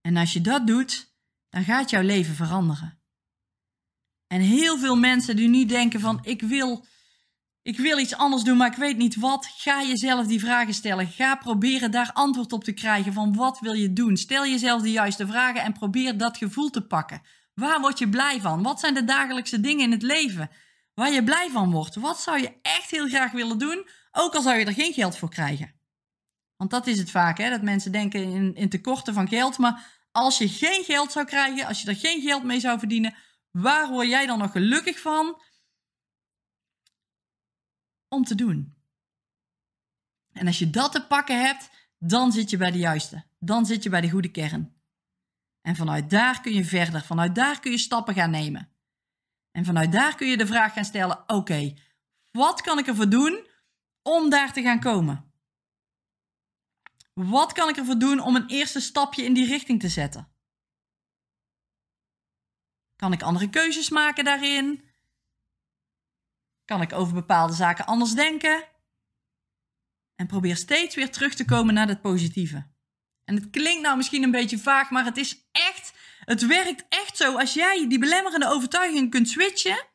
En 0.00 0.16
als 0.16 0.32
je 0.32 0.40
dat 0.40 0.66
doet, 0.66 1.13
dan 1.54 1.64
gaat 1.64 1.90
jouw 1.90 2.02
leven 2.02 2.34
veranderen. 2.34 3.00
En 4.26 4.40
heel 4.40 4.78
veel 4.78 4.96
mensen 4.96 5.36
die 5.36 5.48
nu 5.48 5.64
denken 5.64 6.00
van 6.00 6.18
ik 6.22 6.42
wil, 6.42 6.86
ik 7.62 7.78
wil 7.78 7.98
iets 7.98 8.16
anders 8.16 8.42
doen, 8.42 8.56
maar 8.56 8.70
ik 8.70 8.78
weet 8.78 8.96
niet 8.96 9.16
wat. 9.16 9.46
Ga 9.56 9.82
jezelf 9.82 10.26
die 10.26 10.40
vragen 10.40 10.74
stellen. 10.74 11.06
Ga 11.06 11.36
proberen 11.36 11.90
daar 11.90 12.10
antwoord 12.12 12.52
op 12.52 12.64
te 12.64 12.72
krijgen 12.72 13.12
van 13.12 13.34
wat 13.34 13.60
wil 13.60 13.72
je 13.72 13.92
doen. 13.92 14.16
Stel 14.16 14.46
jezelf 14.46 14.82
de 14.82 14.90
juiste 14.90 15.26
vragen 15.26 15.62
en 15.62 15.72
probeer 15.72 16.18
dat 16.18 16.36
gevoel 16.36 16.70
te 16.70 16.86
pakken. 16.86 17.22
Waar 17.54 17.80
word 17.80 17.98
je 17.98 18.08
blij 18.08 18.40
van? 18.40 18.62
Wat 18.62 18.80
zijn 18.80 18.94
de 18.94 19.04
dagelijkse 19.04 19.60
dingen 19.60 19.84
in 19.84 19.92
het 19.92 20.02
leven 20.02 20.50
waar 20.94 21.12
je 21.12 21.24
blij 21.24 21.50
van 21.50 21.70
wordt? 21.70 21.94
Wat 21.94 22.20
zou 22.20 22.40
je 22.40 22.58
echt 22.62 22.90
heel 22.90 23.08
graag 23.08 23.32
willen 23.32 23.58
doen, 23.58 23.88
ook 24.12 24.34
al 24.34 24.42
zou 24.42 24.58
je 24.58 24.64
er 24.64 24.72
geen 24.72 24.92
geld 24.92 25.16
voor 25.16 25.30
krijgen? 25.30 25.74
Want 26.56 26.70
dat 26.70 26.86
is 26.86 26.98
het 26.98 27.10
vaak, 27.10 27.38
hè? 27.38 27.50
dat 27.50 27.62
mensen 27.62 27.92
denken 27.92 28.22
in, 28.22 28.54
in 28.54 28.68
tekorten 28.68 29.14
van 29.14 29.28
geld. 29.28 29.58
Maar 29.58 29.93
als 30.14 30.38
je 30.38 30.48
geen 30.48 30.84
geld 30.84 31.12
zou 31.12 31.26
krijgen, 31.26 31.66
als 31.66 31.82
je 31.82 31.88
er 31.88 31.96
geen 31.96 32.22
geld 32.22 32.44
mee 32.44 32.60
zou 32.60 32.78
verdienen, 32.78 33.14
waar 33.50 33.88
word 33.88 34.08
jij 34.08 34.26
dan 34.26 34.38
nog 34.38 34.52
gelukkig 34.52 35.00
van 35.00 35.42
om 38.08 38.24
te 38.24 38.34
doen? 38.34 38.76
En 40.32 40.46
als 40.46 40.58
je 40.58 40.70
dat 40.70 40.92
te 40.92 41.06
pakken 41.06 41.40
hebt, 41.40 41.70
dan 41.98 42.32
zit 42.32 42.50
je 42.50 42.56
bij 42.56 42.70
de 42.70 42.78
juiste. 42.78 43.24
Dan 43.38 43.66
zit 43.66 43.82
je 43.82 43.88
bij 43.88 44.00
de 44.00 44.10
goede 44.10 44.30
kern. 44.30 44.74
En 45.60 45.76
vanuit 45.76 46.10
daar 46.10 46.40
kun 46.40 46.52
je 46.52 46.64
verder. 46.64 47.02
Vanuit 47.02 47.34
daar 47.34 47.60
kun 47.60 47.70
je 47.70 47.78
stappen 47.78 48.14
gaan 48.14 48.30
nemen. 48.30 48.72
En 49.50 49.64
vanuit 49.64 49.92
daar 49.92 50.14
kun 50.14 50.28
je 50.28 50.36
de 50.36 50.46
vraag 50.46 50.72
gaan 50.72 50.84
stellen: 50.84 51.24
oké, 51.26 51.74
wat 52.30 52.60
kan 52.60 52.78
ik 52.78 52.86
ervoor 52.86 53.08
doen 53.08 53.46
om 54.02 54.30
daar 54.30 54.52
te 54.52 54.62
gaan 54.62 54.80
komen? 54.80 55.23
Wat 57.14 57.52
kan 57.52 57.68
ik 57.68 57.76
ervoor 57.76 57.98
doen 57.98 58.20
om 58.20 58.36
een 58.36 58.48
eerste 58.48 58.80
stapje 58.80 59.24
in 59.24 59.34
die 59.34 59.46
richting 59.46 59.80
te 59.80 59.88
zetten? 59.88 60.32
Kan 62.96 63.12
ik 63.12 63.22
andere 63.22 63.50
keuzes 63.50 63.90
maken 63.90 64.24
daarin? 64.24 64.90
Kan 66.64 66.80
ik 66.82 66.92
over 66.92 67.14
bepaalde 67.14 67.52
zaken 67.52 67.86
anders 67.86 68.12
denken? 68.12 68.68
En 70.14 70.26
probeer 70.26 70.56
steeds 70.56 70.94
weer 70.94 71.10
terug 71.10 71.34
te 71.34 71.44
komen 71.44 71.74
naar 71.74 71.88
het 71.88 72.00
positieve. 72.00 72.72
En 73.24 73.34
het 73.34 73.50
klinkt 73.50 73.82
nou 73.82 73.96
misschien 73.96 74.22
een 74.22 74.30
beetje 74.30 74.58
vaag, 74.58 74.90
maar 74.90 75.04
het 75.04 75.16
is 75.16 75.48
echt, 75.52 75.92
het 76.18 76.46
werkt 76.46 76.84
echt 76.88 77.16
zo. 77.16 77.38
Als 77.38 77.54
jij 77.54 77.88
die 77.88 77.98
belemmerende 77.98 78.48
overtuigingen 78.48 79.10
kunt 79.10 79.28
switchen 79.28 79.86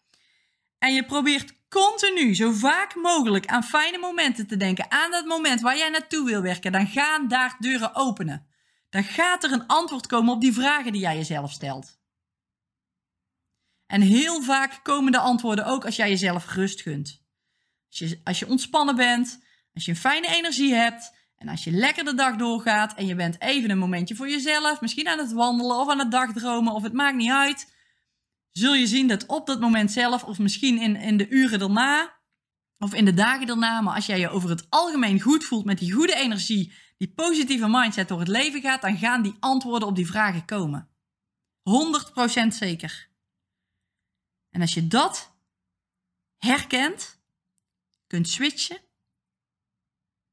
en 0.77 0.93
je 0.93 1.05
probeert 1.05 1.58
continu, 1.69 2.35
zo 2.35 2.51
vaak 2.51 2.95
mogelijk, 2.95 3.45
aan 3.45 3.63
fijne 3.63 3.97
momenten 3.97 4.47
te 4.47 4.57
denken, 4.57 4.91
aan 4.91 5.11
dat 5.11 5.25
moment 5.25 5.61
waar 5.61 5.77
jij 5.77 5.89
naartoe 5.89 6.25
wil 6.25 6.41
werken, 6.41 6.71
dan 6.71 6.87
gaan 6.87 7.27
daar 7.27 7.55
deuren 7.59 7.95
openen. 7.95 8.47
Dan 8.89 9.03
gaat 9.03 9.43
er 9.43 9.51
een 9.51 9.67
antwoord 9.67 10.07
komen 10.07 10.33
op 10.33 10.41
die 10.41 10.53
vragen 10.53 10.91
die 10.91 11.01
jij 11.01 11.15
jezelf 11.15 11.51
stelt. 11.51 11.97
En 13.85 14.01
heel 14.01 14.41
vaak 14.41 14.79
komen 14.83 15.11
de 15.11 15.19
antwoorden 15.19 15.65
ook 15.65 15.85
als 15.85 15.95
jij 15.95 16.09
jezelf 16.09 16.53
rust 16.53 16.81
gunt. 16.81 17.23
Als 17.89 17.99
je, 17.99 18.21
als 18.23 18.39
je 18.39 18.47
ontspannen 18.47 18.95
bent, 18.95 19.39
als 19.73 19.85
je 19.85 19.91
een 19.91 19.97
fijne 19.97 20.27
energie 20.27 20.73
hebt 20.73 21.13
en 21.35 21.47
als 21.47 21.63
je 21.63 21.71
lekker 21.71 22.05
de 22.05 22.13
dag 22.13 22.35
doorgaat 22.35 22.93
en 22.93 23.05
je 23.05 23.15
bent 23.15 23.41
even 23.41 23.69
een 23.69 23.77
momentje 23.77 24.15
voor 24.15 24.29
jezelf, 24.29 24.81
misschien 24.81 25.07
aan 25.07 25.17
het 25.17 25.31
wandelen 25.31 25.77
of 25.77 25.89
aan 25.89 25.99
het 25.99 26.11
dagdromen 26.11 26.73
of 26.73 26.83
het 26.83 26.93
maakt 26.93 27.15
niet 27.15 27.31
uit 27.31 27.73
zul 28.51 28.73
je 28.73 28.87
zien 28.87 29.07
dat 29.07 29.25
op 29.25 29.47
dat 29.47 29.59
moment 29.59 29.91
zelf, 29.91 30.23
of 30.23 30.39
misschien 30.39 30.81
in, 30.81 30.95
in 30.95 31.17
de 31.17 31.29
uren 31.29 31.59
daarna, 31.59 32.19
of 32.77 32.93
in 32.93 33.05
de 33.05 33.13
dagen 33.13 33.47
daarna, 33.47 33.81
maar 33.81 33.95
als 33.95 34.05
jij 34.05 34.19
je 34.19 34.29
over 34.29 34.49
het 34.49 34.69
algemeen 34.69 35.21
goed 35.21 35.43
voelt 35.43 35.65
met 35.65 35.77
die 35.77 35.91
goede 35.91 36.15
energie, 36.15 36.73
die 36.97 37.13
positieve 37.13 37.67
mindset 37.67 38.07
door 38.07 38.19
het 38.19 38.27
leven 38.27 38.61
gaat, 38.61 38.81
dan 38.81 38.97
gaan 38.97 39.21
die 39.21 39.35
antwoorden 39.39 39.87
op 39.87 39.95
die 39.95 40.07
vragen 40.07 40.45
komen. 40.45 40.89
100% 42.43 42.47
zeker. 42.47 43.09
En 44.49 44.61
als 44.61 44.73
je 44.73 44.87
dat 44.87 45.37
herkent, 46.37 47.21
kunt 48.07 48.27
switchen, 48.27 48.81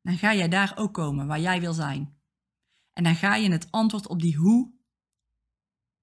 dan 0.02 0.18
ga 0.18 0.34
jij 0.34 0.48
daar 0.48 0.72
ook 0.76 0.94
komen 0.94 1.26
waar 1.26 1.40
jij 1.40 1.60
wil 1.60 1.72
zijn. 1.72 2.20
En 2.92 3.04
dan 3.04 3.14
ga 3.14 3.34
je 3.34 3.50
het 3.50 3.70
antwoord 3.70 4.06
op 4.06 4.20
die 4.20 4.36
hoe 4.36 4.72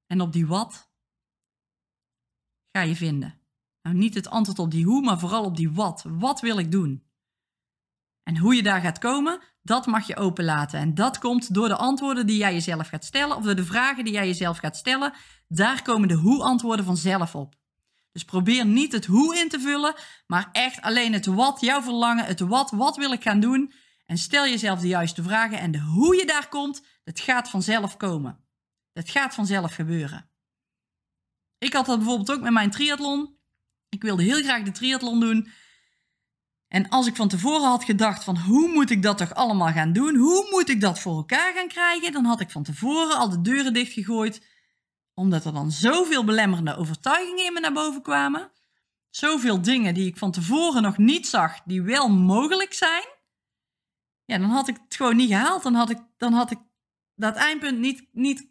en 0.06 0.22
op 0.22 0.34
die 0.34 0.48
wat 0.48 0.93
ga 2.74 2.82
je 2.82 2.96
vinden. 2.96 3.40
Nou, 3.82 3.96
niet 3.96 4.14
het 4.14 4.30
antwoord 4.30 4.60
op 4.60 4.72
die 4.72 4.86
hoe, 4.86 5.02
maar 5.02 5.20
vooral 5.20 5.44
op 5.44 5.58
die 5.58 5.72
wat. 5.72 6.04
Wat 6.08 6.42
wil 6.42 6.58
ik 6.58 6.72
doen? 6.72 7.04
En 8.24 8.38
hoe 8.38 8.56
je 8.56 8.64
daar 8.64 8.82
gaat 8.82 9.00
komen, 9.00 9.42
dat 9.62 9.86
mag 9.86 10.08
je 10.08 10.16
openlaten. 10.16 10.80
En 10.80 10.94
dat 10.94 11.18
komt 11.18 11.54
door 11.54 11.68
de 11.68 11.76
antwoorden 11.76 12.28
die 12.28 12.38
jij 12.38 12.54
jezelf 12.54 12.88
gaat 12.88 13.06
stellen, 13.06 13.38
of 13.38 13.44
door 13.44 13.56
de 13.56 13.66
vragen 13.66 14.04
die 14.04 14.14
jij 14.14 14.28
jezelf 14.28 14.58
gaat 14.58 14.78
stellen. 14.78 15.14
Daar 15.48 15.82
komen 15.82 16.08
de 16.08 16.14
hoe-antwoorden 16.14 16.86
vanzelf 16.86 17.36
op. 17.36 17.56
Dus 18.12 18.24
probeer 18.24 18.66
niet 18.66 18.92
het 18.92 19.06
hoe 19.06 19.38
in 19.38 19.50
te 19.50 19.60
vullen, 19.60 19.96
maar 20.28 20.50
echt 20.52 20.82
alleen 20.82 21.14
het 21.14 21.26
wat, 21.26 21.62
jouw 21.62 21.82
verlangen, 21.82 22.26
het 22.26 22.40
wat, 22.40 22.72
wat 22.72 22.98
wil 22.98 23.12
ik 23.12 23.24
gaan 23.24 23.40
doen. 23.40 23.74
En 24.06 24.18
stel 24.18 24.46
jezelf 24.46 24.80
de 24.80 24.88
juiste 24.88 25.24
vragen 25.24 25.60
en 25.60 25.72
de 25.72 25.82
hoe 25.82 26.16
je 26.16 26.26
daar 26.26 26.50
komt, 26.50 26.86
dat 27.04 27.20
gaat 27.20 27.50
vanzelf 27.50 27.98
komen. 27.98 28.46
Dat 28.94 29.10
gaat 29.10 29.34
vanzelf 29.34 29.74
gebeuren. 29.74 30.33
Ik 31.64 31.74
had 31.74 31.86
dat 31.86 31.98
bijvoorbeeld 31.98 32.32
ook 32.32 32.42
met 32.42 32.54
mijn 32.54 32.72
triathlon. 32.72 33.38
Ik 33.90 34.02
wilde 34.02 34.24
heel 34.24 34.42
graag 34.44 34.64
de 34.64 34.72
triathlon 34.72 35.20
doen. 35.20 35.52
En 36.68 36.90
als 36.90 37.08
ik 37.08 37.16
van 37.16 37.28
tevoren 37.28 37.68
had 37.68 37.84
gedacht 37.84 38.24
van 38.24 38.38
hoe 38.38 38.68
moet 38.68 38.90
ik 38.90 39.02
dat 39.04 39.18
toch 39.18 39.34
allemaal 39.34 39.72
gaan 39.72 39.94
doen? 39.94 40.16
Hoe 40.16 40.48
moet 40.52 40.70
ik 40.70 40.82
dat 40.82 41.00
voor 41.00 41.16
elkaar 41.16 41.54
gaan 41.54 41.68
krijgen? 41.68 42.12
Dan 42.12 42.26
had 42.26 42.40
ik 42.40 42.52
van 42.52 42.64
tevoren 42.64 43.18
al 43.18 43.30
de 43.30 43.42
deuren 43.42 43.74
dichtgegooid. 43.74 44.48
Omdat 45.14 45.46
er 45.46 45.54
dan 45.54 45.72
zoveel 45.72 46.24
belemmerende 46.24 46.76
overtuigingen 46.76 47.46
in 47.46 47.54
me 47.54 47.60
naar 47.60 47.74
boven 47.74 48.02
kwamen. 48.02 48.52
Zoveel 49.10 49.62
dingen 49.62 49.94
die 49.94 50.08
ik 50.08 50.18
van 50.18 50.32
tevoren 50.32 50.82
nog 50.82 50.98
niet 50.98 51.28
zag, 51.28 51.62
die 51.66 51.82
wel 51.82 52.10
mogelijk 52.10 52.74
zijn. 52.74 53.06
Ja, 54.26 54.38
dan 54.38 54.50
had 54.50 54.68
ik 54.68 54.78
het 54.84 54.96
gewoon 54.96 55.16
niet 55.16 55.30
gehaald. 55.30 55.64
Dan 55.64 55.74
had 55.74 55.90
ik, 55.90 56.00
dan 56.18 56.34
had 56.34 56.52
ik 56.52 56.60
dat 57.16 57.36
eindpunt 57.36 57.80
niet, 57.80 58.08
niet, 58.12 58.48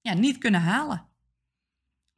ja, 0.00 0.14
niet 0.14 0.38
kunnen 0.38 0.60
halen. 0.60 1.13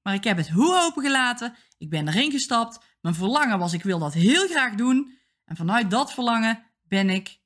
Maar 0.07 0.15
ik 0.15 0.25
heb 0.25 0.37
het 0.37 0.49
hoe 0.49 0.83
opengelaten. 0.83 1.57
Ik 1.79 1.91
ben 1.91 2.09
erin 2.09 2.31
gestapt. 2.31 2.97
Mijn 3.01 3.15
verlangen 3.15 3.59
was, 3.59 3.73
ik 3.73 3.83
wil 3.83 3.99
dat 3.99 4.15
heel 4.15 4.49
graag 4.49 4.75
doen. 4.75 5.19
En 5.45 5.57
vanuit 5.57 5.91
dat 5.91 6.13
verlangen 6.13 6.67
ben 6.83 7.11
ik 7.11 7.41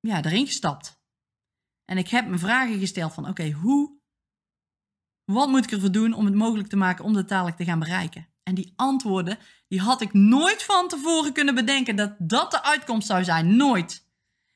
ja, 0.00 0.24
erin 0.24 0.46
gestapt. 0.46 1.02
En 1.84 1.98
ik 1.98 2.08
heb 2.08 2.26
me 2.26 2.38
vragen 2.38 2.78
gesteld 2.78 3.12
van, 3.12 3.28
oké, 3.28 3.50
hoe, 3.50 4.00
wat 5.24 5.48
moet 5.48 5.64
ik 5.64 5.70
ervoor 5.72 5.92
doen 5.92 6.12
om 6.12 6.24
het 6.24 6.34
mogelijk 6.34 6.68
te 6.68 6.76
maken 6.76 7.04
om 7.04 7.12
dat 7.12 7.28
dadelijk 7.28 7.56
te 7.56 7.64
gaan 7.64 7.78
bereiken? 7.78 8.28
En 8.42 8.54
die 8.54 8.72
antwoorden, 8.76 9.38
die 9.68 9.80
had 9.80 10.00
ik 10.00 10.12
nooit 10.12 10.62
van 10.62 10.88
tevoren 10.88 11.32
kunnen 11.32 11.54
bedenken 11.54 11.96
dat 11.96 12.14
dat 12.18 12.50
de 12.50 12.62
uitkomst 12.62 13.06
zou 13.06 13.24
zijn. 13.24 13.56
Nooit. 13.56 14.01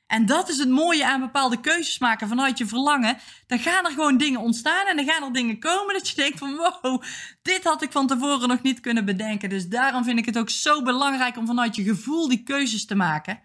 En 0.06 0.26
dat 0.26 0.48
is 0.48 0.58
het 0.58 0.68
mooie 0.68 1.06
aan 1.06 1.20
bepaalde 1.20 1.60
keuzes 1.60 1.98
maken 1.98 2.28
vanuit 2.28 2.58
je 2.58 2.66
verlangen. 2.66 3.18
Dan 3.46 3.58
gaan 3.58 3.84
er 3.84 3.90
gewoon 3.90 4.16
dingen 4.16 4.40
ontstaan 4.40 4.86
en 4.86 4.96
dan 4.96 5.06
gaan 5.06 5.22
er 5.22 5.32
dingen 5.32 5.58
komen 5.58 5.94
dat 5.94 6.08
je 6.08 6.16
denkt 6.16 6.38
van 6.38 6.56
wow, 6.56 7.02
dit 7.42 7.64
had 7.64 7.82
ik 7.82 7.92
van 7.92 8.06
tevoren 8.06 8.48
nog 8.48 8.62
niet 8.62 8.80
kunnen 8.80 9.04
bedenken. 9.04 9.48
Dus 9.48 9.68
daarom 9.68 10.04
vind 10.04 10.18
ik 10.18 10.26
het 10.26 10.38
ook 10.38 10.50
zo 10.50 10.82
belangrijk 10.82 11.36
om 11.36 11.46
vanuit 11.46 11.76
je 11.76 11.82
gevoel 11.82 12.28
die 12.28 12.42
keuzes 12.42 12.86
te 12.86 12.94
maken. 12.94 13.42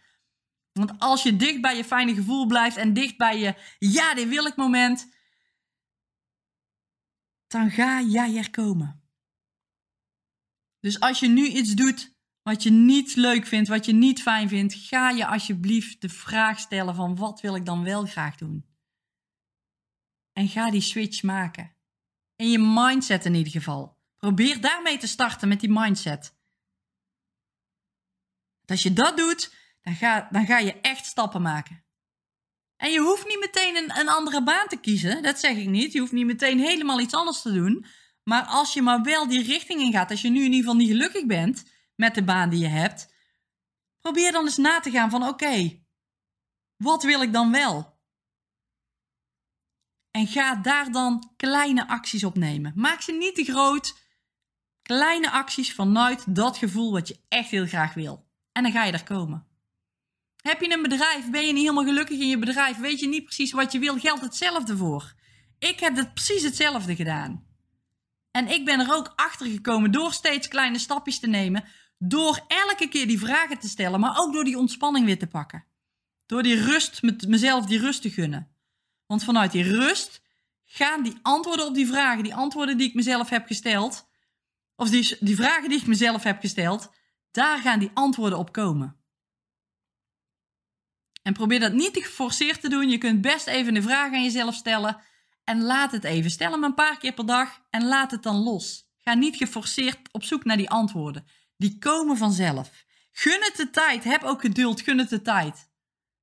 Want 0.71 0.99
als 0.99 1.23
je 1.23 1.35
dicht 1.35 1.61
bij 1.61 1.77
je 1.77 1.83
fijne 1.83 2.13
gevoel 2.13 2.45
blijft 2.45 2.77
en 2.77 2.93
dicht 2.93 3.17
bij 3.17 3.39
je 3.39 3.55
ja, 3.79 4.13
dit 4.13 4.27
wil 4.27 4.45
ik 4.45 4.55
moment, 4.55 5.13
dan 7.47 7.71
ga 7.71 8.01
jij 8.01 8.37
er 8.37 8.49
komen. 8.49 9.03
Dus 10.79 10.99
als 10.99 11.19
je 11.19 11.27
nu 11.27 11.47
iets 11.47 11.73
doet 11.73 12.15
wat 12.43 12.63
je 12.63 12.71
niet 12.71 13.15
leuk 13.15 13.45
vindt, 13.45 13.69
wat 13.69 13.85
je 13.85 13.93
niet 13.93 14.21
fijn 14.21 14.49
vindt, 14.49 14.73
ga 14.73 15.09
je 15.09 15.27
alsjeblieft 15.27 16.01
de 16.01 16.09
vraag 16.09 16.59
stellen 16.59 16.95
van 16.95 17.15
wat 17.15 17.41
wil 17.41 17.55
ik 17.55 17.65
dan 17.65 17.83
wel 17.83 18.05
graag 18.05 18.35
doen? 18.35 18.65
En 20.33 20.47
ga 20.47 20.71
die 20.71 20.81
switch 20.81 21.23
maken. 21.23 21.75
In 22.35 22.49
je 22.49 22.59
mindset 22.59 23.25
in 23.25 23.33
ieder 23.33 23.51
geval. 23.51 23.97
Probeer 24.17 24.61
daarmee 24.61 24.97
te 24.97 25.07
starten 25.07 25.47
met 25.47 25.59
die 25.59 25.69
mindset. 25.69 26.35
Als 28.65 28.83
je 28.83 28.93
dat 28.93 29.17
doet, 29.17 29.55
dan 29.81 29.95
ga, 29.95 30.27
dan 30.31 30.45
ga 30.45 30.57
je 30.57 30.81
echt 30.81 31.05
stappen 31.05 31.41
maken. 31.41 31.83
En 32.77 32.91
je 32.91 32.99
hoeft 32.99 33.27
niet 33.27 33.39
meteen 33.39 33.75
een, 33.75 33.99
een 33.99 34.09
andere 34.09 34.43
baan 34.43 34.67
te 34.67 34.77
kiezen. 34.77 35.23
Dat 35.23 35.39
zeg 35.39 35.57
ik 35.57 35.67
niet. 35.67 35.93
Je 35.93 35.99
hoeft 35.99 36.11
niet 36.11 36.25
meteen 36.25 36.59
helemaal 36.59 36.99
iets 36.99 37.13
anders 37.13 37.41
te 37.41 37.51
doen. 37.51 37.85
Maar 38.23 38.43
als 38.43 38.73
je 38.73 38.81
maar 38.81 39.01
wel 39.01 39.27
die 39.27 39.43
richting 39.43 39.81
in 39.81 39.91
gaat, 39.91 40.11
als 40.11 40.21
je 40.21 40.29
nu 40.29 40.37
in 40.37 40.51
ieder 40.51 40.59
geval 40.59 40.75
niet 40.75 40.89
gelukkig 40.89 41.25
bent 41.25 41.63
met 41.95 42.15
de 42.15 42.23
baan 42.23 42.49
die 42.49 42.59
je 42.59 42.67
hebt, 42.67 43.13
probeer 43.99 44.31
dan 44.31 44.45
eens 44.45 44.57
na 44.57 44.79
te 44.79 44.91
gaan 44.91 45.09
van 45.09 45.27
oké, 45.27 45.83
wat 46.77 47.03
wil 47.03 47.21
ik 47.21 47.33
dan 47.33 47.51
wel? 47.51 47.99
En 50.11 50.27
ga 50.27 50.55
daar 50.55 50.91
dan 50.91 51.33
kleine 51.37 51.87
acties 51.87 52.23
op 52.23 52.35
nemen. 52.35 52.73
Maak 52.75 53.01
ze 53.01 53.11
niet 53.11 53.35
te 53.35 53.43
groot. 53.43 53.99
Kleine 54.81 55.31
acties 55.31 55.73
vanuit 55.73 56.35
dat 56.35 56.57
gevoel 56.57 56.91
wat 56.91 57.07
je 57.07 57.19
echt 57.27 57.49
heel 57.49 57.67
graag 57.67 57.93
wil. 57.93 58.29
En 58.51 58.63
dan 58.63 58.71
ga 58.71 58.83
je 58.83 58.91
er 58.91 59.03
komen. 59.03 59.47
Heb 60.41 60.61
je 60.61 60.73
een 60.73 60.81
bedrijf, 60.81 61.29
ben 61.29 61.47
je 61.47 61.53
niet 61.53 61.61
helemaal 61.61 61.83
gelukkig 61.83 62.19
in 62.19 62.27
je 62.27 62.39
bedrijf, 62.39 62.77
weet 62.77 62.99
je 62.99 63.07
niet 63.07 63.23
precies 63.23 63.51
wat 63.51 63.71
je 63.71 63.79
wil, 63.79 63.99
geldt 63.99 64.21
hetzelfde 64.21 64.77
voor. 64.77 65.13
Ik 65.59 65.79
heb 65.79 65.95
het 65.95 66.13
precies 66.13 66.43
hetzelfde 66.43 66.95
gedaan. 66.95 67.45
En 68.31 68.47
ik 68.47 68.65
ben 68.65 68.79
er 68.79 68.93
ook 68.93 69.13
achter 69.15 69.47
gekomen 69.47 69.91
door 69.91 70.13
steeds 70.13 70.47
kleine 70.47 70.79
stapjes 70.79 71.19
te 71.19 71.27
nemen, 71.27 71.63
door 72.03 72.45
elke 72.47 72.87
keer 72.87 73.07
die 73.07 73.19
vragen 73.19 73.59
te 73.59 73.67
stellen, 73.67 73.99
maar 73.99 74.19
ook 74.19 74.33
door 74.33 74.43
die 74.43 74.57
ontspanning 74.57 75.05
weer 75.05 75.19
te 75.19 75.27
pakken. 75.27 75.65
Door 76.25 76.43
die 76.43 76.61
rust, 76.61 77.01
met 77.01 77.27
mezelf 77.27 77.65
die 77.65 77.79
rust 77.79 78.01
te 78.01 78.09
gunnen. 78.09 78.55
Want 79.05 79.23
vanuit 79.23 79.51
die 79.51 79.63
rust 79.63 80.21
gaan 80.65 81.03
die 81.03 81.17
antwoorden 81.21 81.67
op 81.67 81.73
die 81.73 81.87
vragen, 81.87 82.23
die 82.23 82.35
antwoorden 82.35 82.77
die 82.77 82.87
ik 82.87 82.93
mezelf 82.93 83.29
heb 83.29 83.47
gesteld, 83.47 84.09
of 84.75 84.89
die, 84.89 85.17
die 85.19 85.35
vragen 85.35 85.69
die 85.69 85.79
ik 85.79 85.87
mezelf 85.87 86.23
heb 86.23 86.39
gesteld, 86.39 86.91
daar 87.31 87.57
gaan 87.57 87.79
die 87.79 87.91
antwoorden 87.93 88.39
op 88.39 88.51
komen. 88.51 88.95
En 91.21 91.33
probeer 91.33 91.59
dat 91.59 91.73
niet 91.73 91.93
te 91.93 92.01
geforceerd 92.01 92.61
te 92.61 92.69
doen. 92.69 92.89
Je 92.89 92.97
kunt 92.97 93.21
best 93.21 93.47
even 93.47 93.73
de 93.73 93.81
vraag 93.81 94.13
aan 94.13 94.23
jezelf 94.23 94.55
stellen. 94.55 95.01
En 95.43 95.61
laat 95.61 95.91
het 95.91 96.03
even. 96.03 96.31
Stel 96.31 96.51
hem 96.51 96.63
een 96.63 96.73
paar 96.73 96.97
keer 96.97 97.13
per 97.13 97.25
dag 97.25 97.61
en 97.69 97.85
laat 97.87 98.11
het 98.11 98.23
dan 98.23 98.35
los. 98.35 98.89
Ga 98.97 99.13
niet 99.13 99.35
geforceerd 99.35 99.97
op 100.11 100.23
zoek 100.23 100.45
naar 100.45 100.57
die 100.57 100.69
antwoorden. 100.69 101.25
Die 101.61 101.77
komen 101.77 102.17
vanzelf. 102.17 102.85
Gun 103.11 103.43
het 103.43 103.55
de 103.55 103.69
tijd. 103.69 104.03
Heb 104.03 104.23
ook 104.23 104.41
geduld. 104.41 104.81
Gun 104.81 104.97
het 104.97 105.09
de 105.09 105.21
tijd. 105.21 105.69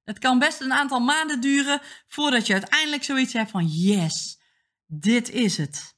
Het 0.04 0.18
kan 0.18 0.38
best 0.38 0.61
een 0.61 0.73
aantal 0.73 1.00
maanden 1.00 1.40
duren 1.40 1.80
voordat 2.07 2.47
je 2.47 2.52
uiteindelijk 2.52 3.02
zoiets 3.02 3.33
hebt 3.33 3.50
van 3.50 3.66
yes, 3.66 4.40
dit 4.87 5.30
is 5.30 5.57
het. 5.57 5.97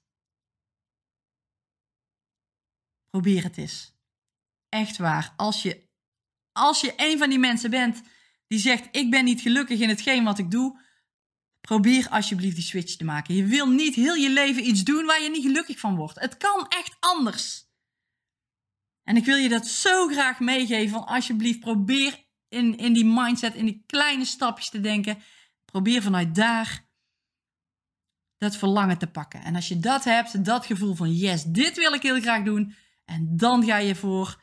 Probeer 3.10 3.42
het 3.42 3.56
eens. 3.56 3.92
Echt 4.68 4.96
waar. 4.96 5.34
Als 5.36 5.62
je, 5.62 5.88
als 6.52 6.80
je 6.80 6.92
een 6.96 7.18
van 7.18 7.28
die 7.28 7.38
mensen 7.38 7.70
bent 7.70 8.02
die 8.46 8.58
zegt: 8.58 8.88
Ik 8.90 9.10
ben 9.10 9.24
niet 9.24 9.40
gelukkig 9.40 9.80
in 9.80 9.88
hetgeen 9.88 10.24
wat 10.24 10.38
ik 10.38 10.50
doe. 10.50 10.80
Probeer 11.60 12.08
alsjeblieft 12.08 12.56
die 12.56 12.64
switch 12.64 12.96
te 12.96 13.04
maken. 13.04 13.34
Je 13.34 13.44
wil 13.44 13.68
niet 13.68 13.94
heel 13.94 14.14
je 14.14 14.30
leven 14.30 14.68
iets 14.68 14.84
doen 14.84 15.04
waar 15.04 15.22
je 15.22 15.30
niet 15.30 15.42
gelukkig 15.42 15.78
van 15.78 15.96
wordt. 15.96 16.20
Het 16.20 16.36
kan 16.36 16.68
echt 16.68 16.96
anders. 17.00 17.69
En 19.10 19.16
ik 19.16 19.24
wil 19.24 19.36
je 19.36 19.48
dat 19.48 19.66
zo 19.66 20.06
graag 20.06 20.40
meegeven. 20.40 20.90
Van 20.90 21.06
alsjeblieft, 21.06 21.60
probeer 21.60 22.24
in, 22.48 22.78
in 22.78 22.92
die 22.92 23.04
mindset, 23.04 23.54
in 23.54 23.64
die 23.64 23.82
kleine 23.86 24.24
stapjes 24.24 24.70
te 24.70 24.80
denken. 24.80 25.18
Probeer 25.64 26.02
vanuit 26.02 26.34
daar 26.34 26.88
dat 28.38 28.56
verlangen 28.56 28.98
te 28.98 29.06
pakken. 29.06 29.42
En 29.42 29.54
als 29.54 29.68
je 29.68 29.78
dat 29.78 30.04
hebt, 30.04 30.44
dat 30.44 30.66
gevoel 30.66 30.94
van 30.94 31.12
yes, 31.12 31.44
dit 31.44 31.76
wil 31.76 31.92
ik 31.92 32.02
heel 32.02 32.20
graag 32.20 32.44
doen. 32.44 32.74
En 33.04 33.36
dan 33.36 33.64
ga 33.64 33.76
je 33.76 33.94
voor 33.94 34.42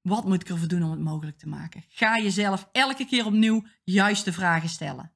wat 0.00 0.24
moet 0.24 0.42
ik 0.42 0.48
ervoor 0.48 0.68
doen 0.68 0.82
om 0.82 0.90
het 0.90 1.00
mogelijk 1.00 1.38
te 1.38 1.48
maken? 1.48 1.84
Ga 1.88 2.18
jezelf 2.18 2.68
elke 2.72 3.06
keer 3.06 3.26
opnieuw 3.26 3.66
juiste 3.84 4.32
vragen 4.32 4.68
stellen. 4.68 5.12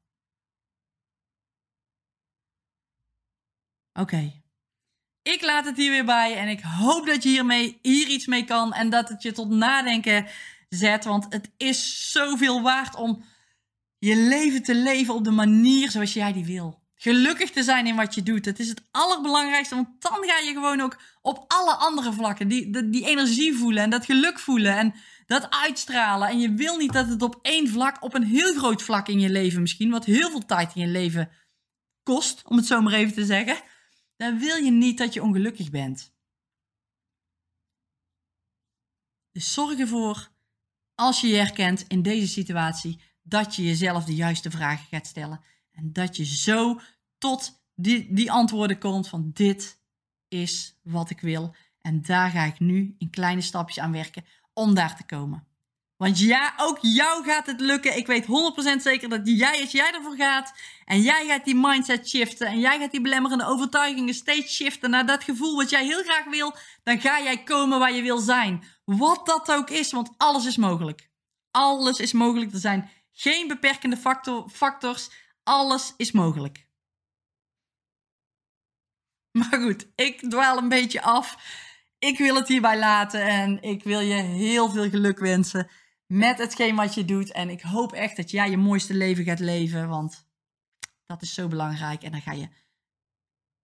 Oké. 3.93 4.42
Ik 5.23 5.43
laat 5.43 5.65
het 5.65 5.77
hier 5.77 5.91
weer 5.91 6.05
bij 6.05 6.37
en 6.37 6.49
ik 6.49 6.61
hoop 6.61 7.07
dat 7.07 7.23
je 7.23 7.29
hiermee, 7.29 7.79
hier 7.83 8.09
iets 8.09 8.27
mee 8.27 8.45
kan 8.45 8.73
en 8.73 8.91
dat 8.91 9.09
het 9.09 9.23
je 9.23 9.33
tot 9.33 9.51
nadenken 9.51 10.27
zet. 10.69 11.05
Want 11.05 11.27
het 11.29 11.51
is 11.57 12.11
zoveel 12.11 12.63
waard 12.63 12.95
om 12.95 13.25
je 13.99 14.17
leven 14.17 14.63
te 14.63 14.75
leven 14.75 15.15
op 15.15 15.25
de 15.25 15.31
manier 15.31 15.91
zoals 15.91 16.13
jij 16.13 16.33
die 16.33 16.45
wil 16.45 16.83
gelukkig 17.03 17.51
te 17.51 17.63
zijn 17.63 17.87
in 17.87 17.97
wat 17.97 18.15
je 18.15 18.23
doet. 18.23 18.45
Het 18.45 18.59
is 18.59 18.69
het 18.69 18.83
allerbelangrijkste, 18.91 19.75
want 19.75 19.89
dan 19.99 20.19
ga 20.21 20.39
je 20.39 20.53
gewoon 20.53 20.81
ook 20.81 20.99
op 21.23 21.45
alle 21.49 21.75
andere 21.75 22.13
vlakken 22.13 22.49
die, 22.49 22.91
die, 22.91 23.07
energie 23.07 23.55
voelen 23.55 23.83
en 23.83 23.91
dat 23.91 24.05
geluk 24.05 24.39
voelen 24.39 24.77
en 24.77 24.95
dat 25.27 25.47
uitstralen. 25.51 26.29
En 26.29 26.41
je 26.41 26.53
wil 26.55 26.77
niet 26.77 26.93
dat 26.93 27.09
het 27.09 27.23
op 27.23 27.39
één 27.43 27.69
vlak, 27.69 28.03
op 28.03 28.15
een 28.15 28.25
heel 28.25 28.55
groot 28.55 28.83
vlak 28.83 29.09
in 29.09 29.21
je 29.21 29.31
leven 29.31 29.61
misschien, 29.61 29.91
wat 29.91 30.05
heel 30.05 30.31
veel 30.31 30.47
tijd 30.47 30.75
in 30.75 30.81
je 30.81 30.89
leven 30.89 31.31
kost, 32.03 32.43
om 32.45 32.57
het 32.57 32.67
zo 32.67 32.81
maar 32.81 32.93
even 32.93 33.15
te 33.15 33.25
zeggen, 33.25 33.57
dan 34.23 34.39
wil 34.39 34.57
je 34.57 34.71
niet 34.71 34.99
dat 34.99 35.13
je 35.15 35.23
ongelukkig 35.23 35.71
bent. 35.71 36.13
Dus 39.33 39.53
zorg 39.53 39.79
ervoor, 39.79 40.31
als 40.95 41.21
je 41.21 41.27
je 41.27 41.37
herkent 41.37 41.85
in 41.89 42.03
deze 42.03 42.29
situatie, 42.29 43.01
dat 43.23 43.57
je 43.57 43.63
jezelf 43.63 44.05
de 44.05 44.15
juiste 44.15 44.51
vragen 44.51 44.87
gaat 44.87 45.07
stellen. 45.07 45.41
En 45.71 45.93
dat 45.93 46.17
je 46.17 46.25
zo 46.25 46.81
tot 47.19 47.63
die, 47.75 48.15
die 48.15 48.33
antwoorden 48.33 48.79
komt 48.79 49.09
van 49.09 49.31
dit 49.33 49.81
is 50.29 50.79
wat 50.83 51.11
ik 51.11 51.21
wil. 51.21 51.55
En 51.81 52.03
daar 52.03 52.31
ga 52.31 52.45
ik 52.45 52.59
nu 52.59 52.95
in 52.99 53.11
kleine 53.11 53.41
stapjes 53.41 53.79
aan 53.79 53.93
werken 53.93 54.25
om 54.53 54.75
daar 54.75 54.97
te 54.97 55.05
komen. 55.05 55.47
Want 56.03 56.19
ja, 56.19 56.55
ook 56.57 56.79
jou 56.81 57.25
gaat 57.25 57.47
het 57.47 57.61
lukken. 57.61 57.97
Ik 57.97 58.07
weet 58.07 58.27
100% 58.79 58.83
zeker 58.83 59.09
dat 59.09 59.21
jij, 59.25 59.61
als 59.61 59.71
jij 59.73 59.93
ervoor 59.93 60.17
gaat 60.17 60.55
en 60.85 61.01
jij 61.01 61.27
gaat 61.27 61.45
die 61.45 61.55
mindset 61.55 62.09
shiften 62.09 62.47
en 62.47 62.61
jij 62.61 62.79
gaat 62.79 62.91
die 62.91 63.01
belemmerende 63.01 63.47
overtuigingen 63.47 64.15
steeds 64.15 64.55
shiften 64.55 64.91
naar 64.91 65.07
dat 65.07 65.25
gevoel 65.25 65.57
wat 65.57 65.71
jij 65.71 65.85
heel 65.85 66.03
graag 66.03 66.25
wil, 66.25 66.55
dan 66.83 67.01
ga 67.01 67.23
jij 67.23 67.43
komen 67.43 67.79
waar 67.79 67.93
je 67.93 68.03
wil 68.03 68.19
zijn. 68.19 68.65
Wat 68.85 69.27
dat 69.27 69.53
ook 69.53 69.71
is, 69.71 69.93
want 69.93 70.11
alles 70.17 70.47
is 70.47 70.57
mogelijk. 70.57 71.11
Alles 71.51 72.01
is 72.01 72.13
mogelijk. 72.13 72.53
Er 72.53 72.59
zijn 72.59 72.91
geen 73.13 73.49
beperkende 73.49 73.97
factor, 73.97 74.49
factors. 74.49 75.11
Alles 75.43 75.95
is 75.97 76.13
mogelijk. 76.13 76.67
Maar 79.31 79.61
goed, 79.61 79.87
ik 79.95 80.31
dwaal 80.31 80.59
een 80.59 80.69
beetje 80.69 81.03
af. 81.03 81.37
Ik 81.99 82.19
wil 82.19 82.35
het 82.35 82.49
hierbij 82.49 82.79
laten 82.79 83.27
en 83.27 83.63
ik 83.63 83.85
wil 83.85 84.01
je 84.01 84.15
heel 84.15 84.71
veel 84.71 84.89
geluk 84.91 85.19
wensen 85.19 85.71
met 86.13 86.39
hetgeen 86.39 86.77
wat 86.77 86.95
je 86.95 87.05
doet. 87.05 87.33
En 87.33 87.51
ik 87.51 87.61
hoop 87.61 87.93
echt 87.93 88.17
dat 88.17 88.31
jij 88.31 88.51
je 88.51 88.57
mooiste 88.57 88.95
leven 88.95 89.25
gaat 89.25 89.39
leven, 89.39 89.89
want 89.89 90.27
dat 91.07 91.23
is 91.23 91.35
zo 91.35 91.49
belangrijk. 91.49 92.03
En 92.03 92.11
dan 92.11 92.21
ga 92.21 92.33
je 92.33 92.49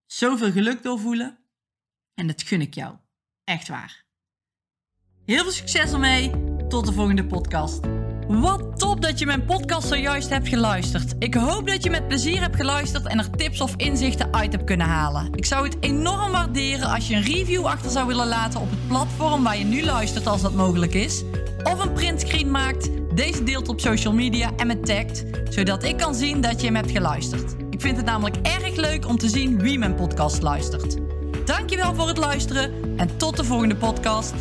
zoveel 0.07 0.53
geluk 0.53 0.83
doorvoelen. 0.83 1.39
En 2.15 2.27
dat 2.27 2.43
gun 2.43 2.61
ik 2.61 2.75
jou. 2.75 2.97
Echt 3.45 3.69
waar. 3.69 4.05
Heel 5.25 5.43
veel 5.43 5.53
succes 5.53 5.93
ermee. 5.93 6.31
Tot 6.69 6.87
de 6.87 6.93
volgende 6.93 7.27
podcast. 7.27 7.81
Wat 8.29 8.79
top 8.79 9.01
dat 9.01 9.19
je 9.19 9.27
mijn 9.27 9.45
podcast 9.45 9.89
zojuist 9.89 10.29
hebt 10.29 10.49
geluisterd. 10.49 11.15
Ik 11.19 11.35
hoop 11.35 11.67
dat 11.67 11.85
je 11.85 11.91
met 11.91 12.09
plezier 12.09 12.41
hebt 12.41 12.57
geluisterd 12.57 13.07
en 13.07 13.19
er 13.19 13.31
tips 13.31 13.61
of 13.61 13.77
inzichten 13.77 14.35
uit 14.35 14.53
hebt 14.53 14.65
kunnen 14.65 14.87
halen. 14.87 15.35
Ik 15.35 15.45
zou 15.45 15.65
het 15.65 15.77
enorm 15.81 16.33
waarderen 16.33 16.89
als 16.89 17.09
je 17.09 17.15
een 17.15 17.23
review 17.23 17.67
achter 17.67 17.91
zou 17.91 18.07
willen 18.07 18.27
laten 18.27 18.61
op 18.61 18.71
het 18.71 18.89
platform 18.89 19.43
waar 19.43 19.59
je 19.59 19.65
nu 19.65 19.85
luistert 19.85 20.27
als 20.27 20.43
dat 20.43 20.55
mogelijk 20.55 20.95
is. 20.95 21.23
Of 21.63 21.79
een 21.79 21.93
printscreen 21.93 22.51
maakt, 22.51 22.91
deze 23.15 23.43
deelt 23.43 23.69
op 23.69 23.81
social 23.81 24.13
media 24.13 24.53
en 24.57 24.67
me 24.67 24.81
tagt, 24.81 25.25
zodat 25.49 25.83
ik 25.83 25.97
kan 25.97 26.15
zien 26.15 26.41
dat 26.41 26.61
je 26.61 26.67
hem 26.67 26.77
hebt 26.77 26.91
geluisterd. 26.91 27.55
Ik 27.71 27.81
vind 27.81 27.97
het 27.97 28.07
namelijk 28.07 28.37
erg 28.43 28.77
leuk 28.77 29.07
om 29.07 29.19
te 29.19 29.29
zien 29.29 29.59
wie 29.59 29.79
mijn 29.79 29.95
podcast 29.95 30.43
luistert. 30.43 30.97
Dankjewel 31.45 31.95
voor 31.95 32.09
het 32.09 32.19
luisteren 32.19 32.73
en 32.97 33.17
tot 33.17 33.37
de 33.37 33.45
volgende 33.45 33.77
podcast. 33.77 34.35